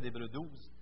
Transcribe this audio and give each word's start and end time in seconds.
d'Hébreu 0.00 0.28
12. 0.28 0.72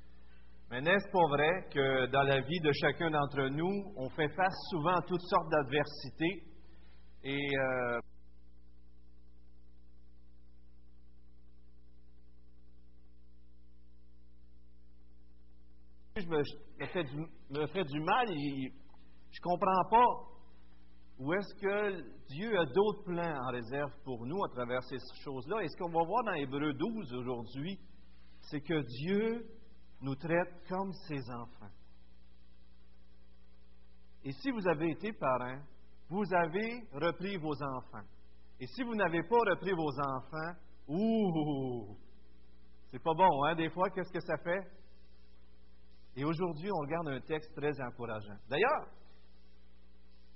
Mais 0.70 0.80
n'est-ce 0.80 1.10
pas 1.12 1.28
vrai 1.28 1.68
que 1.72 2.06
dans 2.06 2.22
la 2.22 2.40
vie 2.40 2.60
de 2.60 2.72
chacun 2.72 3.10
d'entre 3.10 3.48
nous, 3.48 3.92
on 3.96 4.08
fait 4.10 4.28
face 4.30 4.56
souvent 4.70 4.96
à 4.96 5.02
toutes 5.02 5.22
sortes 5.22 5.48
d'adversités 5.50 6.42
et 7.22 7.58
euh, 7.58 8.00
je 16.16 16.26
me, 16.26 16.42
me, 17.50 17.66
fais 17.66 17.84
du, 17.84 18.00
mal 18.00 18.30
et 18.30 18.72
je 19.30 19.40
comprends 19.40 19.84
pas 19.90 20.06
où 21.18 21.32
est-ce 21.32 21.54
que 21.60 22.02
Dieu 22.28 22.58
a 22.58 22.64
d'autres 22.66 23.04
plans 23.04 23.46
en 23.46 23.50
réserve 23.50 23.92
pour 24.04 24.26
nous 24.26 24.42
à 24.44 24.48
travers 24.48 24.82
ces 24.84 24.98
choses-là. 25.22 25.62
Et 25.62 25.68
ce 25.68 25.76
qu'on 25.76 25.90
va 25.90 26.04
voir 26.04 26.24
dans 26.24 26.34
Hébreu 26.34 26.72
12 26.72 27.14
aujourd'hui, 27.14 27.78
c'est 28.50 28.60
que 28.60 28.82
Dieu 28.82 29.46
nous 30.00 30.14
traite 30.14 30.68
comme 30.68 30.92
ses 31.08 31.30
enfants. 31.30 31.70
Et 34.24 34.32
si 34.32 34.50
vous 34.50 34.66
avez 34.68 34.90
été 34.90 35.12
parent, 35.12 35.60
vous 36.08 36.24
avez 36.34 36.82
repris 36.92 37.36
vos 37.36 37.54
enfants. 37.62 38.06
Et 38.58 38.66
si 38.66 38.82
vous 38.82 38.94
n'avez 38.94 39.22
pas 39.22 39.38
repris 39.50 39.72
vos 39.72 40.00
enfants, 40.00 40.58
ouh, 40.88 41.96
c'est 42.90 43.02
pas 43.02 43.14
bon, 43.14 43.44
hein? 43.44 43.54
Des 43.54 43.70
fois, 43.70 43.90
qu'est-ce 43.90 44.12
que 44.12 44.20
ça 44.20 44.36
fait? 44.38 44.62
Et 46.16 46.24
aujourd'hui, 46.24 46.70
on 46.72 46.80
regarde 46.80 47.08
un 47.08 47.20
texte 47.20 47.54
très 47.54 47.80
encourageant. 47.80 48.38
D'ailleurs, 48.48 48.88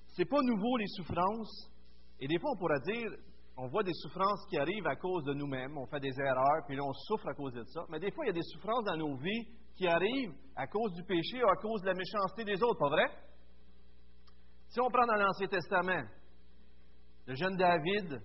c'est 0.08 0.24
pas 0.28 0.42
nouveau 0.42 0.76
les 0.76 0.88
souffrances. 0.88 1.70
Et 2.18 2.28
des 2.28 2.38
fois, 2.38 2.50
on 2.50 2.58
pourra 2.58 2.78
dire, 2.80 3.10
on 3.56 3.68
voit 3.68 3.82
des 3.82 3.92
souffrances 3.94 4.46
qui 4.48 4.58
arrivent 4.58 4.86
à 4.86 4.96
cause 4.96 5.24
de 5.24 5.34
nous-mêmes, 5.34 5.76
on 5.76 5.86
fait 5.86 6.00
des 6.00 6.18
erreurs, 6.18 6.64
puis 6.66 6.76
là, 6.76 6.82
on 6.84 6.92
souffre 6.92 7.28
à 7.28 7.34
cause 7.34 7.52
de 7.52 7.64
ça. 7.64 7.84
Mais 7.88 7.98
des 7.98 8.10
fois, 8.10 8.24
il 8.24 8.28
y 8.28 8.30
a 8.30 8.34
des 8.34 8.42
souffrances 8.42 8.84
dans 8.84 8.96
nos 8.96 9.16
vies 9.16 9.46
qui 9.76 9.86
arrivent 9.86 10.34
à 10.56 10.66
cause 10.66 10.92
du 10.94 11.02
péché 11.04 11.42
ou 11.42 11.48
à 11.48 11.56
cause 11.56 11.80
de 11.82 11.86
la 11.86 11.94
méchanceté 11.94 12.44
des 12.44 12.62
autres, 12.62 12.78
pas 12.78 12.88
vrai? 12.88 13.10
Si 14.68 14.80
on 14.80 14.90
prend 14.90 15.06
dans 15.06 15.16
l'Ancien 15.16 15.48
Testament, 15.48 16.04
le 17.26 17.34
jeune 17.34 17.56
David, 17.56 18.22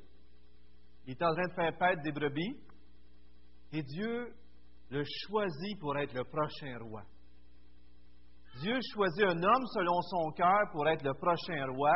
est 1.08 1.22
en 1.22 1.34
train 1.34 1.48
de 1.48 1.54
faire 1.54 1.78
paître 1.78 2.02
des 2.02 2.12
brebis, 2.12 2.60
et 3.72 3.84
Dieu 3.84 4.34
le 4.90 5.04
choisit 5.04 5.80
pour 5.80 5.98
être 5.98 6.14
le 6.14 6.24
prochain 6.24 6.78
roi. 6.80 7.04
Dieu 8.62 8.80
choisit 8.94 9.24
un 9.24 9.44
homme 9.44 9.66
selon 9.74 10.02
son 10.02 10.32
cœur 10.32 10.70
pour 10.72 10.88
être 10.88 11.04
le 11.04 11.14
prochain 11.14 11.66
roi. 11.74 11.92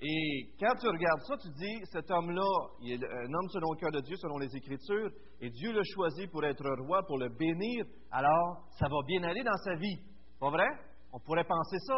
Et 0.00 0.50
quand 0.58 0.74
tu 0.80 0.88
regardes 0.88 1.22
ça, 1.22 1.36
tu 1.38 1.48
dis, 1.50 1.80
cet 1.84 2.10
homme-là, 2.10 2.42
il 2.80 2.92
est 2.92 3.04
un 3.04 3.32
homme 3.32 3.48
selon 3.48 3.72
le 3.72 3.78
cœur 3.78 3.92
de 3.92 4.00
Dieu, 4.00 4.16
selon 4.16 4.38
les 4.38 4.54
Écritures, 4.54 5.10
et 5.40 5.50
Dieu 5.50 5.72
l'a 5.72 5.82
choisi 5.94 6.26
pour 6.26 6.44
être 6.44 6.68
roi, 6.86 7.02
pour 7.06 7.18
le 7.18 7.28
bénir, 7.28 7.86
alors 8.10 8.66
ça 8.78 8.86
va 8.88 8.96
bien 9.06 9.22
aller 9.22 9.42
dans 9.42 9.56
sa 9.64 9.76
vie. 9.76 9.98
Pas 10.38 10.50
vrai? 10.50 10.68
On 11.12 11.20
pourrait 11.20 11.44
penser 11.44 11.78
ça. 11.86 11.94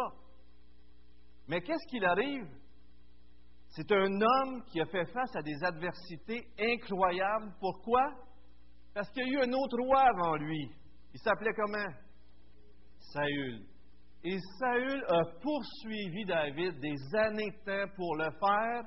Mais 1.47 1.61
qu'est-ce 1.61 1.87
qu'il 1.89 2.05
arrive? 2.05 2.47
C'est 3.69 3.91
un 3.91 4.21
homme 4.21 4.63
qui 4.71 4.79
a 4.79 4.85
fait 4.85 5.05
face 5.05 5.35
à 5.35 5.41
des 5.41 5.63
adversités 5.63 6.47
incroyables. 6.59 7.53
Pourquoi? 7.59 8.01
Parce 8.93 9.09
qu'il 9.11 9.23
y 9.23 9.35
a 9.35 9.39
eu 9.39 9.41
un 9.43 9.53
autre 9.53 9.77
roi 9.79 10.01
avant 10.01 10.35
lui. 10.35 10.71
Il 11.13 11.19
s'appelait 11.19 11.53
comment? 11.53 11.93
Saül. 12.99 13.65
Et 14.23 14.37
Saül 14.59 15.03
a 15.07 15.23
poursuivi 15.41 16.25
David 16.25 16.79
des 16.79 17.15
années 17.17 17.51
de 17.51 17.65
temps 17.65 17.93
pour 17.95 18.15
le 18.15 18.29
faire 18.39 18.83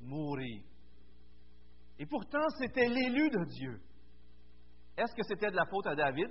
mourir. 0.00 0.62
Et 1.98 2.06
pourtant, 2.06 2.46
c'était 2.58 2.88
l'élu 2.88 3.30
de 3.30 3.44
Dieu. 3.44 3.80
Est-ce 4.96 5.14
que 5.14 5.22
c'était 5.22 5.50
de 5.50 5.56
la 5.56 5.66
faute 5.66 5.86
à 5.86 5.94
David? 5.94 6.28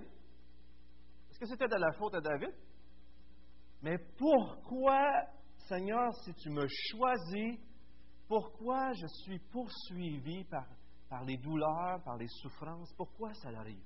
Est-ce 1.30 1.40
que 1.40 1.46
c'était 1.46 1.68
de 1.68 1.76
la 1.76 1.92
faute 1.94 2.14
à 2.16 2.22
David? 2.22 2.54
Mais 3.82 3.98
pourquoi, 4.18 5.02
Seigneur, 5.68 6.14
si 6.24 6.34
tu 6.36 6.50
me 6.50 6.66
choisis, 6.92 7.60
pourquoi 8.28 8.92
je 8.94 9.08
suis 9.24 9.40
poursuivi 9.52 10.44
par, 10.46 10.66
par 11.10 11.24
les 11.26 11.38
douleurs, 11.38 12.02
par 12.04 12.18
les 12.18 12.28
souffrances? 12.28 12.94
Pourquoi 12.96 13.34
ça 13.34 13.50
arrive? 13.50 13.84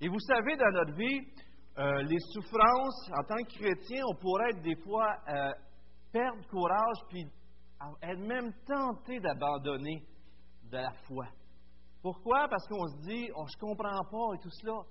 Et 0.00 0.08
vous 0.08 0.20
savez, 0.20 0.56
dans 0.56 0.70
notre 0.70 0.94
vie, 0.94 1.20
euh, 1.78 2.02
les 2.02 2.18
souffrances, 2.32 3.10
en 3.12 3.22
tant 3.22 3.42
que 3.44 3.58
chrétien, 3.58 4.02
on 4.08 4.14
pourrait 4.16 4.50
être 4.50 4.62
des 4.62 4.76
fois 4.82 5.16
euh, 5.28 5.52
perdre 6.12 6.46
courage 6.48 6.98
puis 7.08 7.24
être 8.02 8.20
même 8.20 8.52
tenté 8.66 9.20
d'abandonner 9.20 10.04
de 10.70 10.76
la 10.76 10.92
foi. 11.06 11.26
Pourquoi? 12.02 12.48
Parce 12.48 12.66
qu'on 12.66 12.86
se 12.88 13.00
dit, 13.08 13.30
oh, 13.34 13.44
je 13.46 13.56
ne 13.56 13.60
comprends 13.60 14.04
pas 14.04 14.34
et 14.34 14.38
tout 14.42 14.50
cela. 14.50 14.82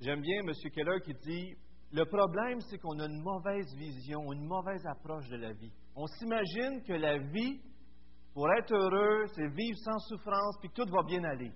J'aime 0.00 0.20
bien 0.20 0.40
M. 0.40 0.52
Keller 0.74 1.00
qui 1.04 1.14
dit, 1.14 1.56
le 1.92 2.04
problème, 2.04 2.60
c'est 2.60 2.78
qu'on 2.78 2.98
a 2.98 3.06
une 3.06 3.22
mauvaise 3.22 3.72
vision, 3.76 4.32
une 4.32 4.46
mauvaise 4.46 4.84
approche 4.86 5.28
de 5.28 5.36
la 5.36 5.52
vie. 5.52 5.72
On 5.94 6.06
s'imagine 6.06 6.82
que 6.82 6.92
la 6.92 7.18
vie, 7.18 7.60
pour 8.32 8.52
être 8.52 8.74
heureux, 8.74 9.26
c'est 9.34 9.48
vivre 9.48 9.78
sans 9.78 9.98
souffrance, 10.00 10.58
puis 10.60 10.70
que 10.70 10.82
tout 10.82 10.90
va 10.90 11.02
bien 11.04 11.22
aller. 11.22 11.52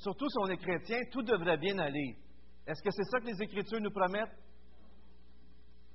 Surtout 0.00 0.28
si 0.30 0.38
on 0.38 0.46
est 0.46 0.56
chrétien, 0.56 0.98
tout 1.12 1.22
devrait 1.22 1.58
bien 1.58 1.78
aller. 1.78 2.16
Est-ce 2.66 2.82
que 2.82 2.90
c'est 2.90 3.04
ça 3.04 3.20
que 3.20 3.26
les 3.26 3.42
Écritures 3.42 3.80
nous 3.80 3.90
promettent? 3.90 4.34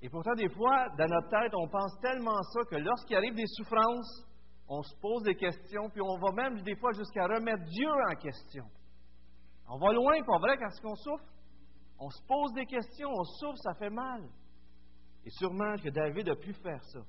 Et 0.01 0.09
pourtant, 0.09 0.35
des 0.35 0.49
fois, 0.49 0.89
dans 0.95 1.07
notre 1.07 1.29
tête, 1.29 1.51
on 1.55 1.67
pense 1.67 1.99
tellement 2.01 2.39
ça 2.53 2.59
que 2.69 2.75
lorsqu'il 2.75 3.15
arrive 3.15 3.33
des 3.33 3.47
souffrances, 3.47 4.27
on 4.67 4.83
se 4.83 4.95
pose 4.99 5.23
des 5.23 5.33
questions, 5.33 5.89
puis 5.89 6.01
on 6.01 6.19
va 6.19 6.31
même 6.33 6.61
des 6.61 6.75
fois 6.75 6.91
jusqu'à 6.93 7.25
remettre 7.25 7.63
Dieu 7.65 7.89
en 7.89 8.15
question. 8.15 8.65
On 9.67 9.79
va 9.79 9.91
loin, 9.91 10.21
pas 10.23 10.37
vrai, 10.37 10.57
quand 10.57 10.69
on 10.91 10.95
souffre? 10.95 11.25
On 11.97 12.09
se 12.11 12.21
pose 12.27 12.53
des 12.53 12.65
questions, 12.67 13.09
on 13.09 13.23
souffre, 13.23 13.57
ça 13.57 13.73
fait 13.73 13.89
mal. 13.89 14.29
Et 15.25 15.31
sûrement 15.31 15.75
que 15.77 15.89
David 15.89 16.29
a 16.29 16.35
pu 16.35 16.53
faire 16.53 16.83
ça. 16.83 16.99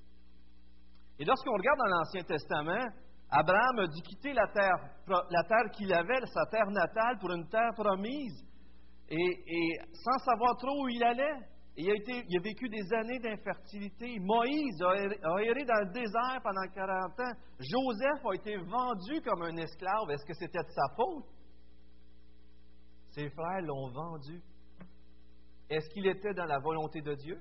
Et 1.19 1.27
lorsqu'on 1.27 1.53
regarde 1.53 1.78
dans 1.78 1.97
l'Ancien 1.99 2.23
Testament, 2.23 2.89
Abraham 3.31 3.79
a 3.81 3.87
dû 3.89 4.01
quitter 4.03 4.33
la 4.33 4.47
terre, 4.49 5.71
qu'il 5.73 5.93
avait, 5.93 6.21
sa 6.27 6.47
terre 6.47 6.71
natale, 6.71 7.19
pour 7.19 7.33
une 7.33 7.49
terre 7.49 7.73
promise, 7.75 8.45
et, 9.09 9.79
sans 9.93 10.19
savoir 10.25 10.57
trop 10.57 10.85
où 10.85 10.89
il 10.89 11.03
allait. 11.03 11.39
il, 11.77 11.91
a 11.91 11.95
été, 11.95 12.25
il 12.29 12.39
a 12.39 12.43
vécu 12.43 12.69
des 12.69 12.93
années 12.95 13.19
d'infertilité. 13.19 14.19
Moïse 14.21 14.81
a, 14.83 14.91
a, 14.91 15.43
erré 15.43 15.65
dans 15.65 15.81
le 15.81 15.93
désert 15.93 16.41
pendant 16.43 16.67
40 16.73 17.21
ans. 17.21 17.33
Joseph 17.59 18.25
a 18.25 18.35
été 18.35 18.57
vendu 18.57 19.21
comme 19.23 19.43
un 19.43 19.57
esclave. 19.57 20.11
Est-ce 20.11 20.25
que 20.25 20.35
c'était 20.35 20.63
de 20.63 20.71
sa 20.71 20.95
faute? 20.97 21.27
Ses 23.11 23.31
frères 23.31 23.63
l'ont 23.63 23.91
vendu. 23.91 24.43
Est-ce 25.69 25.89
qu'il 25.91 26.07
était 26.07 26.35
dans 26.35 26.45
la 26.45 26.59
volonté 26.59 27.01
de 27.01 27.15
Dieu? 27.15 27.41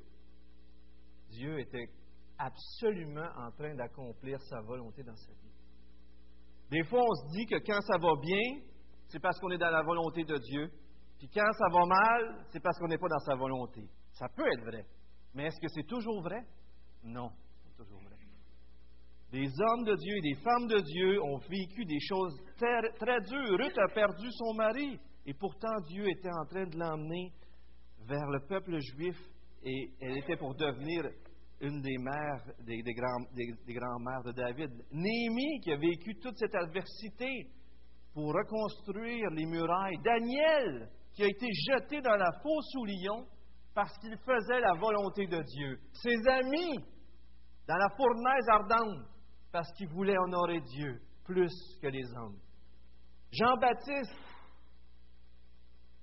Dieu 1.29 1.59
était 1.59 1.89
absolument 2.37 3.29
en 3.37 3.51
train 3.51 3.75
d'accomplir 3.75 4.41
sa 4.41 4.61
volonté 4.61 5.03
dans 5.03 5.15
sa 5.15 5.31
vie. 5.31 5.54
Des 6.71 6.83
fois, 6.83 7.01
on 7.01 7.15
se 7.15 7.37
dit 7.37 7.45
que 7.45 7.57
quand 7.65 7.81
ça 7.81 7.97
va 7.97 8.13
bien, 8.21 8.61
c'est 9.07 9.19
parce 9.19 9.39
qu'on 9.39 9.51
est 9.51 9.57
dans 9.57 9.69
la 9.69 9.83
volonté 9.83 10.23
de 10.23 10.37
Dieu. 10.37 10.69
Puis 11.17 11.29
quand 11.33 11.51
ça 11.53 11.67
va 11.71 11.85
mal, 11.85 12.45
c'est 12.51 12.59
parce 12.59 12.77
qu'on 12.79 12.87
n'est 12.87 12.97
pas 12.97 13.07
dans 13.07 13.19
sa 13.19 13.35
volonté. 13.35 13.87
Ça 14.13 14.27
peut 14.35 14.47
être 14.53 14.63
vrai. 14.63 14.85
Mais 15.33 15.45
est-ce 15.45 15.59
que 15.59 15.67
c'est 15.67 15.87
toujours 15.87 16.21
vrai? 16.21 16.41
Non, 17.03 17.29
c'est 17.63 17.75
toujours 17.75 18.01
vrai. 18.01 18.15
Des 19.31 19.47
hommes 19.47 19.83
de 19.83 19.95
Dieu 19.95 20.15
et 20.17 20.21
des 20.21 20.41
femmes 20.41 20.67
de 20.67 20.79
Dieu 20.79 21.21
ont 21.21 21.37
vécu 21.37 21.83
des 21.85 21.99
choses 21.99 22.35
très, 22.57 22.81
très 22.93 23.19
dures. 23.21 23.57
Ruth 23.57 23.77
a 23.77 23.93
perdu 23.93 24.27
son 24.31 24.53
mari. 24.53 24.99
Et 25.25 25.33
pourtant, 25.33 25.75
Dieu 25.87 26.07
était 26.07 26.31
en 26.31 26.45
train 26.45 26.65
de 26.65 26.77
l'emmener 26.77 27.33
vers 28.07 28.27
le 28.29 28.39
peuple 28.47 28.77
juif 28.79 29.17
et 29.63 29.89
elle 29.99 30.17
était 30.19 30.37
pour 30.37 30.55
devenir 30.55 31.09
une 31.61 31.81
des 31.81 31.97
mères, 31.97 32.43
des, 32.59 32.81
des, 32.81 32.93
grands, 32.93 33.25
des, 33.33 33.73
grands-mères 33.73 34.23
de 34.23 34.31
David. 34.31 34.71
Néhémie, 34.91 35.59
qui 35.61 35.71
a 35.71 35.77
vécu 35.77 36.15
toute 36.19 36.37
cette 36.37 36.55
adversité 36.55 37.49
pour 38.13 38.33
reconstruire 38.33 39.29
les 39.31 39.45
murailles. 39.45 39.97
Daniel, 40.03 40.89
qui 41.13 41.23
a 41.23 41.27
été 41.27 41.47
jeté 41.69 42.01
dans 42.01 42.15
la 42.15 42.31
fosse 42.43 42.75
au 42.75 42.85
lion 42.85 43.25
parce 43.73 43.97
qu'il 43.99 44.17
faisait 44.17 44.59
la 44.59 44.73
volonté 44.73 45.27
de 45.27 45.41
Dieu. 45.41 45.79
Ses 45.93 46.27
amis, 46.29 46.77
dans 47.67 47.77
la 47.77 47.89
fournaise 47.95 48.49
ardente, 48.49 49.07
parce 49.51 49.71
qu'il 49.73 49.87
voulait 49.89 50.17
honorer 50.17 50.61
Dieu 50.61 51.01
plus 51.23 51.53
que 51.81 51.87
les 51.87 52.05
hommes. 52.15 52.39
Jean-Baptiste, 53.31 54.15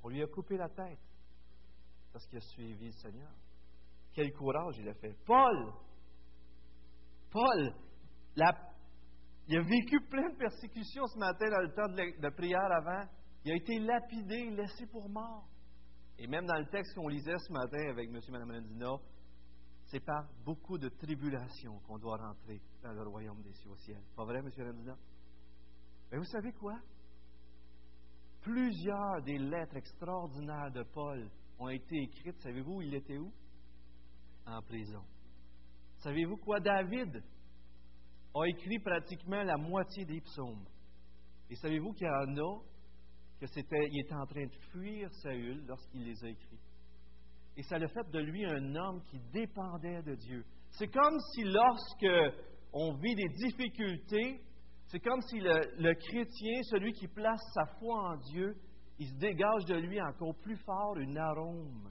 on 0.03 0.09
lui 0.09 0.23
a 0.23 0.27
coupé 0.27 0.57
la 0.57 0.69
tête 0.69 0.99
parce 2.13 2.27
qu'il 2.27 2.39
a 2.39 2.41
suivi 2.41 2.87
le 2.87 2.93
Seigneur. 2.93 3.31
Quel 4.15 4.33
courage 4.33 4.77
il 4.79 4.89
a 4.89 4.95
fait. 4.95 5.17
Paul, 5.25 5.73
Paul, 7.31 7.75
il 8.37 8.43
a 8.43 9.63
vécu 9.63 10.01
plein 10.11 10.31
de 10.31 10.37
persécutions 10.37 11.07
ce 11.07 11.19
matin 11.19 11.51
dans 11.51 11.61
le 11.61 11.73
temps 11.73 11.89
de, 11.89 12.31
prière 12.31 12.71
avant. 12.71 13.09
Il 13.45 13.53
a 13.53 13.57
été 13.57 13.79
lapidé, 13.81 14.51
laissé 14.51 14.87
pour 14.87 15.09
mort. 15.09 15.49
Et 16.19 16.27
même 16.27 16.47
dans 16.47 16.59
le 16.59 16.67
texte 16.67 16.95
qu'on 16.95 17.09
lisait 17.09 17.39
ce 17.39 17.53
matin 17.53 17.91
avec 17.91 18.09
M. 18.09 18.17
et 18.17 18.31
Mme 18.31 18.51
Andina, 18.51 18.97
c'est 19.87 20.05
par 20.05 20.29
beaucoup 20.45 20.79
de 20.79 20.89
tribulations 20.89 21.81
qu'on 21.81 21.99
doit 21.99 22.17
rentrer 22.17 22.61
dans 22.83 22.93
le 22.93 23.09
royaume 23.09 23.43
des 23.43 23.53
cieux 23.55 23.71
au 23.71 23.77
ciel. 23.77 24.01
Pas 24.15 24.25
vrai, 24.25 24.39
M. 24.39 24.51
Andina? 24.59 24.97
Mais 26.11 26.19
vous 26.19 26.25
savez 26.25 26.53
quoi? 26.53 26.79
Plusieurs 28.43 29.23
des 29.23 29.39
lettres 29.39 29.77
extraordinaires 29.77 30.71
de 30.71 30.83
Paul 30.83 31.31
ont 31.59 31.69
été 31.69 31.97
écrites. 32.03 32.39
Savez-vous, 32.41 32.83
il 32.83 32.95
était 32.95 33.19
où? 33.19 33.33
En 34.47 34.61
prison. 34.63 35.03
Savez-vous 35.99 36.37
quoi? 36.37 36.61
David 36.61 37.23
a 38.35 38.49
écrit 38.49 38.79
pratiquement 38.81 39.43
la 39.43 39.57
moitié 39.57 40.05
des 40.05 40.21
psaumes. 40.21 40.65
Et 41.51 41.55
savez-vous 41.57 41.93
qu'il 41.93 42.07
y 42.07 42.11
en 42.11 42.37
a 42.37 42.63
que 43.41 43.47
c'était, 43.47 43.89
il 43.91 44.01
était 44.01 44.15
en 44.15 44.27
train 44.27 44.47
de 44.47 44.55
fuir 44.71 45.13
Saül 45.23 45.65
lorsqu'il 45.67 46.05
les 46.05 46.25
a 46.25 46.29
écrits. 46.29 46.61
Et 47.57 47.63
ça 47.63 47.79
le 47.79 47.89
fait 47.89 48.09
de 48.11 48.19
lui 48.19 48.45
un 48.47 48.75
homme 48.75 49.03
qui 49.11 49.19
dépendait 49.33 50.03
de 50.03 50.15
Dieu. 50.15 50.45
C'est 50.71 50.89
comme 50.89 51.19
si 51.35 51.45
lorsque 51.45 52.41
on 52.73 52.95
vit 52.95 53.15
des 53.15 53.29
difficultés, 53.29 54.41
c'est 54.87 55.01
comme 55.01 55.21
si 55.23 55.41
le, 55.41 55.95
chrétien, 55.95 56.63
celui 56.71 56.93
qui 56.93 57.09
place 57.09 57.41
sa 57.55 57.67
foi 57.79 58.13
en 58.13 58.17
Dieu, 58.17 58.57
il 58.99 59.09
se 59.09 59.15
dégage 59.15 59.65
de 59.67 59.75
lui 59.75 60.01
encore 60.01 60.35
plus 60.43 60.57
fort 60.59 60.97
une 60.99 61.19
arôme 61.19 61.91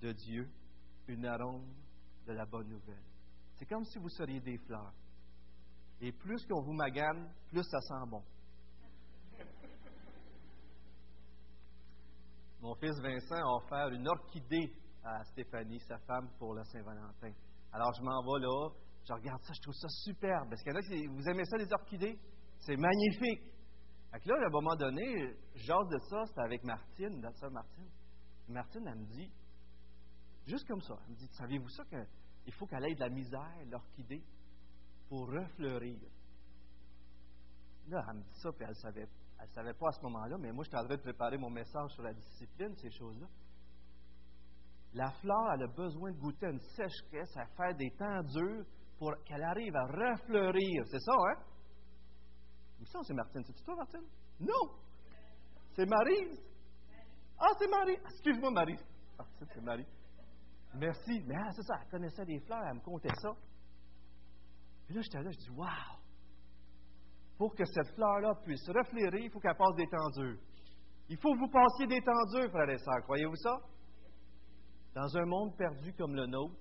de 0.00 0.12
Dieu, 0.12 0.48
une 1.08 1.26
arôme 1.26 1.66
de 2.26 2.32
la 2.32 2.44
bonne 2.46 2.68
nouvelle. 2.68 3.02
C'est 3.54 3.66
comme 3.66 3.84
si 3.84 3.98
vous 3.98 4.08
seriez 4.08 4.40
des 4.40 4.58
fleurs. 4.58 4.92
Et 6.00 6.12
plus 6.12 6.44
qu'on 6.46 6.62
vous 6.62 6.72
magane, 6.72 7.32
plus 7.48 7.62
ça 7.64 7.80
sent 7.80 8.08
bon. 8.08 8.22
Mon 12.60 12.74
fils 12.76 12.98
Vincent 13.00 13.34
a 13.34 13.56
offert 13.56 13.88
une 13.88 14.06
orchidée 14.08 14.72
à 15.04 15.24
Stéphanie, 15.24 15.80
sa 15.80 15.98
femme, 15.98 16.28
pour 16.38 16.54
la 16.54 16.64
Saint-Valentin. 16.64 17.32
Alors 17.72 17.92
je 17.94 18.02
m'en 18.02 18.22
vais 18.22 18.40
là, 18.40 18.68
je 19.08 19.12
regarde 19.12 19.42
ça, 19.42 19.52
je 19.52 19.60
trouve 19.62 19.74
ça 19.74 19.88
superbe. 19.88 20.48
Parce 20.48 20.62
qu'il 20.62 20.72
y 20.72 20.76
en 20.76 20.78
a 20.78 21.12
vous 21.12 21.28
aimez 21.28 21.44
ça, 21.44 21.56
les 21.56 21.72
orchidées? 21.72 22.18
C'est 22.58 22.76
magnifique. 22.76 23.42
Fait 24.12 24.26
là, 24.26 24.34
à 24.36 24.46
un 24.46 24.50
moment 24.50 24.76
donné, 24.76 25.34
j'ose 25.54 25.88
de 25.88 25.98
ça, 26.10 26.24
c'était 26.26 26.42
avec 26.42 26.62
Martine, 26.64 27.20
notre 27.20 27.38
soeur 27.38 27.50
Martine. 27.50 27.88
Martine, 28.48 28.86
elle 28.86 28.98
me 28.98 29.06
dit, 29.06 29.30
juste 30.46 30.66
comme 30.66 30.80
ça, 30.80 30.94
elle 31.04 31.12
me 31.12 31.16
dit, 31.16 31.28
saviez-vous 31.32 31.68
ça 31.68 31.84
qu'il 31.84 32.52
faut 32.54 32.66
qu'elle 32.66 32.84
ait 32.84 32.94
de 32.94 33.00
la 33.00 33.08
misère, 33.08 33.64
l'orchidée, 33.70 34.22
pour 35.08 35.28
refleurir? 35.28 36.00
Là, 37.88 38.04
elle 38.08 38.16
me 38.16 38.22
dit 38.22 38.40
ça, 38.40 38.52
puis 38.52 38.66
elle 38.68 38.76
savait 38.76 39.08
elle 39.42 39.48
ne 39.48 39.54
savait 39.54 39.74
pas 39.74 39.88
à 39.88 39.92
ce 39.92 40.02
moment-là, 40.02 40.38
mais 40.38 40.52
moi, 40.52 40.62
je 40.62 40.68
suis 40.68 40.78
en 40.78 40.84
train 40.84 40.94
de 40.94 41.02
préparer 41.02 41.36
mon 41.36 41.50
message 41.50 41.90
sur 41.90 42.04
la 42.04 42.14
discipline, 42.14 42.76
ces 42.76 42.92
choses-là. 42.92 43.26
La 44.94 45.10
fleur, 45.10 45.52
elle 45.54 45.64
a 45.64 45.66
besoin 45.66 46.12
de 46.12 46.18
goûter 46.18 46.46
une 46.46 46.60
sécheresse, 46.60 47.36
à 47.36 47.46
faire 47.56 47.74
des 47.74 47.90
temps 47.90 48.22
durs 48.22 48.64
pour 48.98 49.12
qu'elle 49.24 49.42
arrive 49.42 49.74
à 49.74 49.84
refleurir. 49.86 50.84
C'est 50.86 51.00
ça, 51.00 51.12
hein? 51.12 51.42
Mais 52.78 52.86
ça, 52.86 53.00
c'est 53.02 53.14
Martine. 53.14 53.42
C'est 53.44 53.64
toi, 53.64 53.74
Martine? 53.74 54.06
Non! 54.38 54.78
C'est 55.74 55.86
Marie. 55.86 56.38
Ah, 57.36 57.52
c'est 57.58 57.68
Marie. 57.68 57.96
Excuse-moi, 57.96 58.50
Marie. 58.52 58.78
Martine, 59.18 59.46
c'est 59.52 59.62
Marie. 59.62 59.86
Merci. 60.74 61.22
Mais 61.26 61.36
ah, 61.36 61.50
c'est 61.52 61.62
ça, 61.62 61.74
elle 61.82 61.90
connaissait 61.90 62.24
des 62.24 62.40
fleurs, 62.40 62.62
elle 62.66 62.74
me 62.74 62.80
comptait 62.80 63.14
ça. 63.20 63.30
Puis 64.86 64.94
là, 64.94 65.00
j'étais 65.02 65.22
là, 65.22 65.30
je 65.30 65.38
dis, 65.38 65.50
waouh! 65.50 66.02
pour 67.42 67.56
que 67.56 67.64
cette 67.64 67.92
fleur-là 67.96 68.36
puisse 68.44 68.68
reflérer, 68.68 69.24
il 69.24 69.30
faut 69.30 69.40
qu'elle 69.40 69.56
passe 69.56 69.74
des 69.74 69.88
temps 69.88 70.10
durs. 70.10 70.38
Il 71.08 71.16
faut 71.16 71.34
que 71.34 71.38
vous 71.40 71.48
passiez 71.48 71.88
des 71.88 72.00
temps 72.00 72.24
durs, 72.32 72.48
frères 72.52 72.70
et 72.70 72.78
sœurs. 72.78 73.02
Croyez-vous 73.02 73.34
ça? 73.34 73.58
Dans 74.94 75.16
un 75.16 75.26
monde 75.26 75.56
perdu 75.56 75.92
comme 75.94 76.14
le 76.14 76.26
nôtre, 76.26 76.54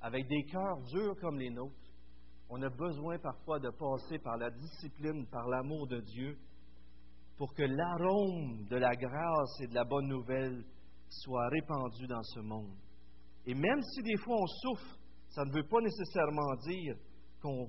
avec 0.00 0.28
des 0.28 0.44
cœurs 0.44 0.80
durs 0.92 1.16
comme 1.20 1.36
les 1.36 1.50
nôtres, 1.50 1.74
on 2.48 2.62
a 2.62 2.68
besoin 2.68 3.18
parfois 3.18 3.58
de 3.58 3.70
passer 3.70 4.20
par 4.20 4.36
la 4.36 4.50
discipline, 4.52 5.26
par 5.32 5.48
l'amour 5.48 5.88
de 5.88 6.00
Dieu, 6.00 6.38
pour 7.36 7.52
que 7.52 7.64
l'arôme 7.64 8.66
de 8.66 8.76
la 8.76 8.94
grâce 8.94 9.60
et 9.62 9.66
de 9.66 9.74
la 9.74 9.84
bonne 9.84 10.06
nouvelle 10.06 10.64
soit 11.08 11.48
répandu 11.48 12.06
dans 12.06 12.22
ce 12.22 12.38
monde. 12.38 12.78
Et 13.46 13.54
même 13.54 13.82
si 13.82 14.02
des 14.02 14.16
fois 14.18 14.36
on 14.40 14.46
souffre, 14.46 14.98
ça 15.28 15.44
ne 15.44 15.52
veut 15.52 15.66
pas 15.68 15.80
nécessairement 15.80 16.54
dire 16.66 16.96
qu'on 17.42 17.68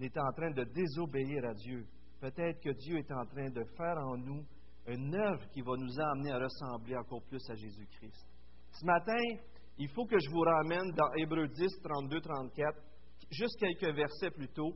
est 0.00 0.16
en 0.18 0.32
train 0.32 0.50
de 0.50 0.64
désobéir 0.64 1.44
à 1.44 1.54
Dieu. 1.54 1.86
Peut-être 2.20 2.60
que 2.60 2.70
Dieu 2.70 2.98
est 2.98 3.12
en 3.12 3.24
train 3.26 3.50
de 3.50 3.64
faire 3.76 3.98
en 3.98 4.16
nous 4.16 4.44
une 4.86 5.14
œuvre 5.14 5.48
qui 5.50 5.60
va 5.60 5.76
nous 5.76 6.00
amener 6.00 6.32
à 6.32 6.38
ressembler 6.38 6.96
encore 6.96 7.22
plus 7.24 7.42
à 7.50 7.54
Jésus-Christ. 7.54 8.26
Ce 8.72 8.84
matin, 8.84 9.22
il 9.78 9.88
faut 9.90 10.06
que 10.06 10.18
je 10.18 10.30
vous 10.30 10.40
ramène 10.40 10.90
dans 10.92 11.12
Hébreux 11.18 11.48
10, 11.48 11.80
32, 11.82 12.20
34, 12.20 12.78
juste 13.30 13.58
quelques 13.60 13.94
versets 13.94 14.30
plus 14.30 14.48
tôt. 14.48 14.74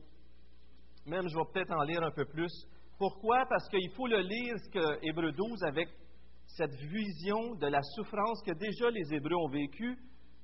Même, 1.05 1.27
je 1.27 1.35
vais 1.35 1.45
peut-être 1.53 1.73
en 1.73 1.83
lire 1.83 2.03
un 2.03 2.11
peu 2.11 2.25
plus. 2.25 2.51
Pourquoi? 2.97 3.45
Parce 3.49 3.67
qu'il 3.69 3.91
faut 3.95 4.07
le 4.07 4.21
lire, 4.21 4.55
ce 4.57 4.69
que 4.69 5.07
Hébreux 5.07 5.31
12, 5.31 5.63
avec 5.63 5.89
cette 6.45 6.75
vision 6.75 7.55
de 7.55 7.67
la 7.67 7.81
souffrance 7.81 8.41
que 8.45 8.53
déjà 8.53 8.89
les 8.89 9.13
Hébreux 9.13 9.35
ont 9.35 9.49
vécue, 9.49 9.97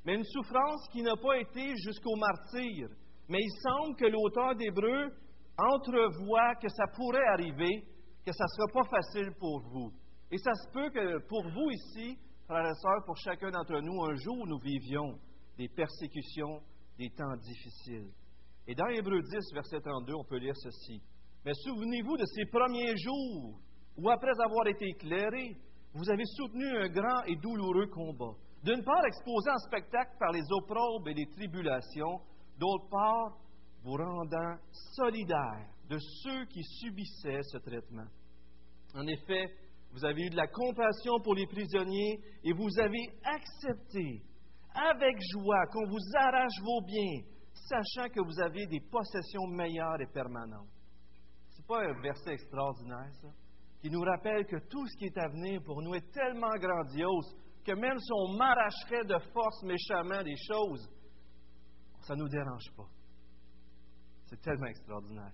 mais 0.05 0.15
une 0.15 0.23
souffrance 0.23 0.87
qui 0.91 1.01
n'a 1.01 1.15
pas 1.15 1.37
été 1.37 1.75
jusqu'au 1.77 2.15
martyr, 2.15 2.89
mais 3.29 3.39
il 3.39 3.51
semble 3.61 3.95
que 3.95 4.05
l'auteur 4.05 4.55
d'Hébreu 4.55 5.11
entrevoit 5.57 6.55
que 6.55 6.69
ça 6.69 6.85
pourrait 6.95 7.27
arriver, 7.33 7.83
que 8.25 8.33
ça 8.33 8.43
ne 8.43 8.49
sera 8.49 8.83
pas 8.83 8.89
facile 8.89 9.31
pour 9.39 9.61
vous. 9.71 9.91
Et 10.31 10.37
ça 10.37 10.53
se 10.53 10.71
peut 10.71 10.89
que 10.89 11.27
pour 11.27 11.43
vous 11.43 11.69
ici, 11.71 12.17
frères 12.47 12.65
et 12.65 12.75
sœurs, 12.81 13.05
pour 13.05 13.17
chacun 13.17 13.51
d'entre 13.51 13.79
nous, 13.79 14.03
un 14.03 14.15
jour 14.15 14.47
nous 14.47 14.59
vivions 14.59 15.19
des 15.57 15.69
persécutions, 15.69 16.61
des 16.97 17.09
temps 17.11 17.35
difficiles. 17.37 18.11
Et 18.67 18.75
dans 18.75 18.87
Hébreu 18.87 19.21
10, 19.21 19.53
verset 19.53 19.81
32, 19.81 20.13
on 20.15 20.23
peut 20.23 20.37
lire 20.37 20.55
ceci. 20.55 21.01
Mais 21.45 21.53
souvenez-vous 21.53 22.17
de 22.17 22.25
ces 22.25 22.45
premiers 22.45 22.95
jours 22.97 23.59
où, 23.97 24.09
après 24.09 24.31
avoir 24.43 24.67
été 24.67 24.85
éclairés, 24.87 25.55
vous 25.93 26.09
avez 26.09 26.23
soutenu 26.25 26.65
un 26.77 26.87
grand 26.87 27.23
et 27.25 27.35
douloureux 27.35 27.87
combat. 27.87 28.33
D'une 28.63 28.83
part, 28.83 29.05
exposé 29.05 29.49
en 29.51 29.57
spectacle 29.57 30.15
par 30.17 30.31
les 30.31 30.43
opprobes 30.51 31.07
et 31.09 31.13
les 31.13 31.27
tribulations, 31.27 32.21
d'autre 32.57 32.87
part, 32.89 33.37
vous 33.83 33.97
rendant 33.97 34.55
solidaire 34.95 35.67
de 35.89 35.97
ceux 35.99 36.45
qui 36.45 36.63
subissaient 36.63 37.43
ce 37.43 37.57
traitement. 37.57 38.07
En 38.95 39.05
effet, 39.05 39.47
vous 39.91 40.05
avez 40.05 40.21
eu 40.23 40.29
de 40.29 40.37
la 40.37 40.47
compassion 40.47 41.19
pour 41.23 41.35
les 41.35 41.45
prisonniers 41.45 42.19
et 42.43 42.53
vous 42.53 42.79
avez 42.79 43.03
accepté 43.25 44.23
avec 44.73 45.17
joie 45.33 45.67
qu'on 45.67 45.85
vous 45.85 46.17
arrache 46.17 46.59
vos 46.63 46.81
biens, 46.81 47.21
sachant 47.53 48.09
que 48.09 48.21
vous 48.21 48.41
avez 48.41 48.65
des 48.67 48.79
possessions 48.79 49.47
meilleures 49.47 50.01
et 50.01 50.11
permanentes. 50.11 50.69
Ce 51.49 51.59
n'est 51.59 51.67
pas 51.67 51.83
un 51.83 52.01
verset 52.01 52.31
extraordinaire, 52.31 53.11
ça, 53.21 53.27
qui 53.81 53.89
nous 53.91 54.01
rappelle 54.01 54.45
que 54.45 54.57
tout 54.69 54.87
ce 54.87 54.97
qui 54.97 55.05
est 55.05 55.17
à 55.17 55.27
venir 55.27 55.61
pour 55.63 55.81
nous 55.81 55.93
est 55.93 56.11
tellement 56.13 56.55
grandiose 56.57 57.35
que 57.63 57.71
même 57.73 57.97
si 57.99 58.11
on 58.13 58.33
m'arracherait 58.33 59.05
de 59.05 59.17
force 59.31 59.63
méchamment 59.63 60.23
des 60.23 60.35
choses, 60.47 60.89
ça 62.01 62.15
ne 62.15 62.21
nous 62.21 62.29
dérange 62.29 62.71
pas. 62.75 62.87
C'est 64.25 64.41
tellement 64.41 64.67
extraordinaire. 64.67 65.31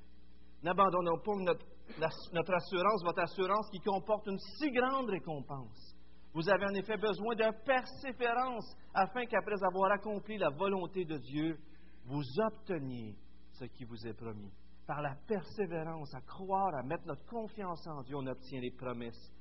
N'abandonnons 0.62 1.20
pas 1.20 1.36
notre, 1.36 2.54
assurance, 2.54 3.04
votre 3.04 3.22
assurance 3.22 3.70
qui 3.72 3.80
comporte 3.80 4.28
une 4.28 4.38
si 4.38 4.70
grande 4.72 5.10
récompense. 5.10 5.96
Vous 6.34 6.48
avez 6.50 6.66
en 6.66 6.74
effet 6.74 6.98
besoin 6.98 7.36
de 7.36 7.66
persévérance 7.66 8.76
afin 8.94 9.26
qu'après 9.26 9.64
avoir 9.64 9.92
accompli 9.92 10.38
la 10.38 10.50
volonté 10.50 11.06
de 11.06 11.18
Dieu, 11.18 11.58
vous 12.06 12.24
obteniez 12.46 13.16
ce 13.54 13.66
qui 13.66 13.86
vous 13.86 14.06
est 14.06 14.14
promis. 14.14 14.52
Par 14.86 15.02
la 15.02 15.16
persévérance, 15.28 16.14
à 16.14 16.22
croire, 16.22 16.76
à 16.76 16.84
mettre 16.84 17.06
notre 17.06 17.26
confiance 17.26 17.88
en 17.88 18.02
Dieu, 18.04 18.16
on 18.16 18.28
obtient 18.28 18.60
les 18.60 18.72
promesses. 18.72 19.32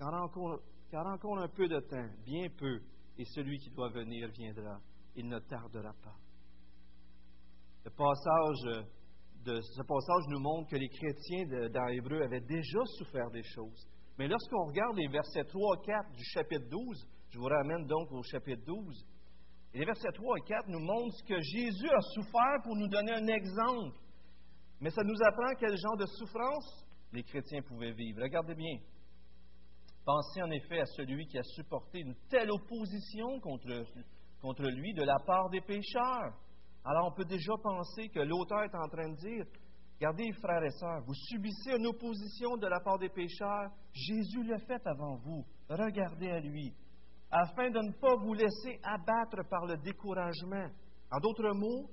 Encore, 0.00 0.60
car 0.90 1.06
encore 1.06 1.38
un 1.38 1.48
peu 1.48 1.68
de 1.68 1.80
temps, 1.80 2.08
bien 2.24 2.48
peu, 2.56 2.80
et 3.18 3.24
celui 3.24 3.58
qui 3.58 3.70
doit 3.70 3.90
venir 3.90 4.28
viendra. 4.30 4.80
Il 5.16 5.28
ne 5.28 5.38
tardera 5.38 5.92
pas. 6.02 6.16
Le 7.84 7.90
passage 7.90 8.86
de, 9.44 9.60
ce 9.60 9.82
passage 9.82 10.24
nous 10.28 10.40
montre 10.40 10.70
que 10.70 10.76
les 10.76 10.88
chrétiens 10.88 11.68
dans 11.68 11.88
Hébreu 11.88 12.22
avaient 12.22 12.40
déjà 12.40 12.80
souffert 12.98 13.30
des 13.30 13.42
choses. 13.42 13.86
Mais 14.18 14.28
lorsqu'on 14.28 14.66
regarde 14.66 14.96
les 14.96 15.08
versets 15.08 15.44
3 15.44 15.76
et 15.76 15.86
4 15.86 16.12
du 16.12 16.24
chapitre 16.24 16.68
12, 16.70 17.06
je 17.30 17.38
vous 17.38 17.46
ramène 17.46 17.86
donc 17.86 18.10
au 18.12 18.22
chapitre 18.22 18.62
12, 18.64 19.06
et 19.74 19.78
les 19.80 19.84
versets 19.84 20.12
3 20.12 20.38
et 20.38 20.48
4 20.48 20.68
nous 20.68 20.80
montrent 20.80 21.16
ce 21.16 21.24
que 21.24 21.40
Jésus 21.40 21.90
a 21.90 22.00
souffert 22.00 22.62
pour 22.62 22.76
nous 22.76 22.88
donner 22.88 23.12
un 23.12 23.26
exemple. 23.26 23.98
Mais 24.80 24.90
ça 24.90 25.02
nous 25.02 25.16
apprend 25.26 25.54
quel 25.58 25.76
genre 25.76 25.96
de 25.96 26.06
souffrance 26.06 26.86
les 27.12 27.22
chrétiens 27.22 27.62
pouvaient 27.62 27.92
vivre. 27.92 28.22
Regardez 28.22 28.54
bien. 28.54 28.78
Pensez 30.04 30.42
en 30.42 30.50
effet 30.50 30.80
à 30.80 30.86
celui 30.86 31.26
qui 31.26 31.38
a 31.38 31.42
supporté 31.42 32.00
une 32.00 32.14
telle 32.28 32.50
opposition 32.50 33.40
contre, 33.40 33.84
contre 34.42 34.64
lui 34.64 34.92
de 34.92 35.02
la 35.02 35.18
part 35.26 35.48
des 35.48 35.62
pécheurs. 35.62 36.34
Alors 36.84 37.08
on 37.08 37.12
peut 37.12 37.24
déjà 37.24 37.52
penser 37.62 38.10
que 38.10 38.20
l'auteur 38.20 38.64
est 38.64 38.74
en 38.74 38.88
train 38.88 39.08
de 39.08 39.16
dire, 39.16 39.46
regardez 39.96 40.30
frères 40.32 40.62
et 40.62 40.70
sœurs, 40.70 41.02
vous 41.06 41.14
subissez 41.14 41.70
une 41.78 41.86
opposition 41.86 42.56
de 42.58 42.66
la 42.66 42.80
part 42.80 42.98
des 42.98 43.08
pécheurs, 43.08 43.70
Jésus 43.94 44.44
l'a 44.44 44.58
fait 44.58 44.86
avant 44.86 45.16
vous, 45.16 45.46
regardez 45.70 46.30
à 46.30 46.40
lui, 46.40 46.74
afin 47.30 47.70
de 47.70 47.78
ne 47.78 47.92
pas 47.92 48.14
vous 48.16 48.34
laisser 48.34 48.78
abattre 48.82 49.48
par 49.48 49.64
le 49.64 49.78
découragement. 49.78 50.68
En 51.10 51.20
d'autres 51.20 51.54
mots, 51.54 51.88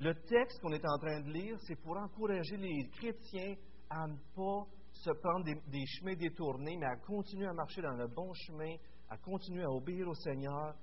le 0.00 0.14
texte 0.14 0.60
qu'on 0.60 0.72
est 0.72 0.84
en 0.84 0.98
train 0.98 1.20
de 1.20 1.30
lire, 1.30 1.56
c'est 1.60 1.80
pour 1.80 1.96
encourager 1.96 2.58
les 2.58 2.90
chrétiens 2.90 3.54
à 3.88 4.06
ne 4.06 4.16
pas 4.34 4.66
se 5.04 5.10
prendre 5.10 5.44
des, 5.44 5.86
chemins 5.86 6.14
détournés, 6.14 6.76
mais 6.78 6.86
à 6.86 6.96
continuer 6.96 7.46
à 7.46 7.52
marcher 7.52 7.82
dans 7.82 7.92
le 7.92 8.06
bon 8.06 8.32
chemin, 8.32 8.74
à 9.10 9.18
continuer 9.18 9.62
à 9.62 9.70
obéir 9.70 10.08
au 10.08 10.14
Seigneur 10.14 10.74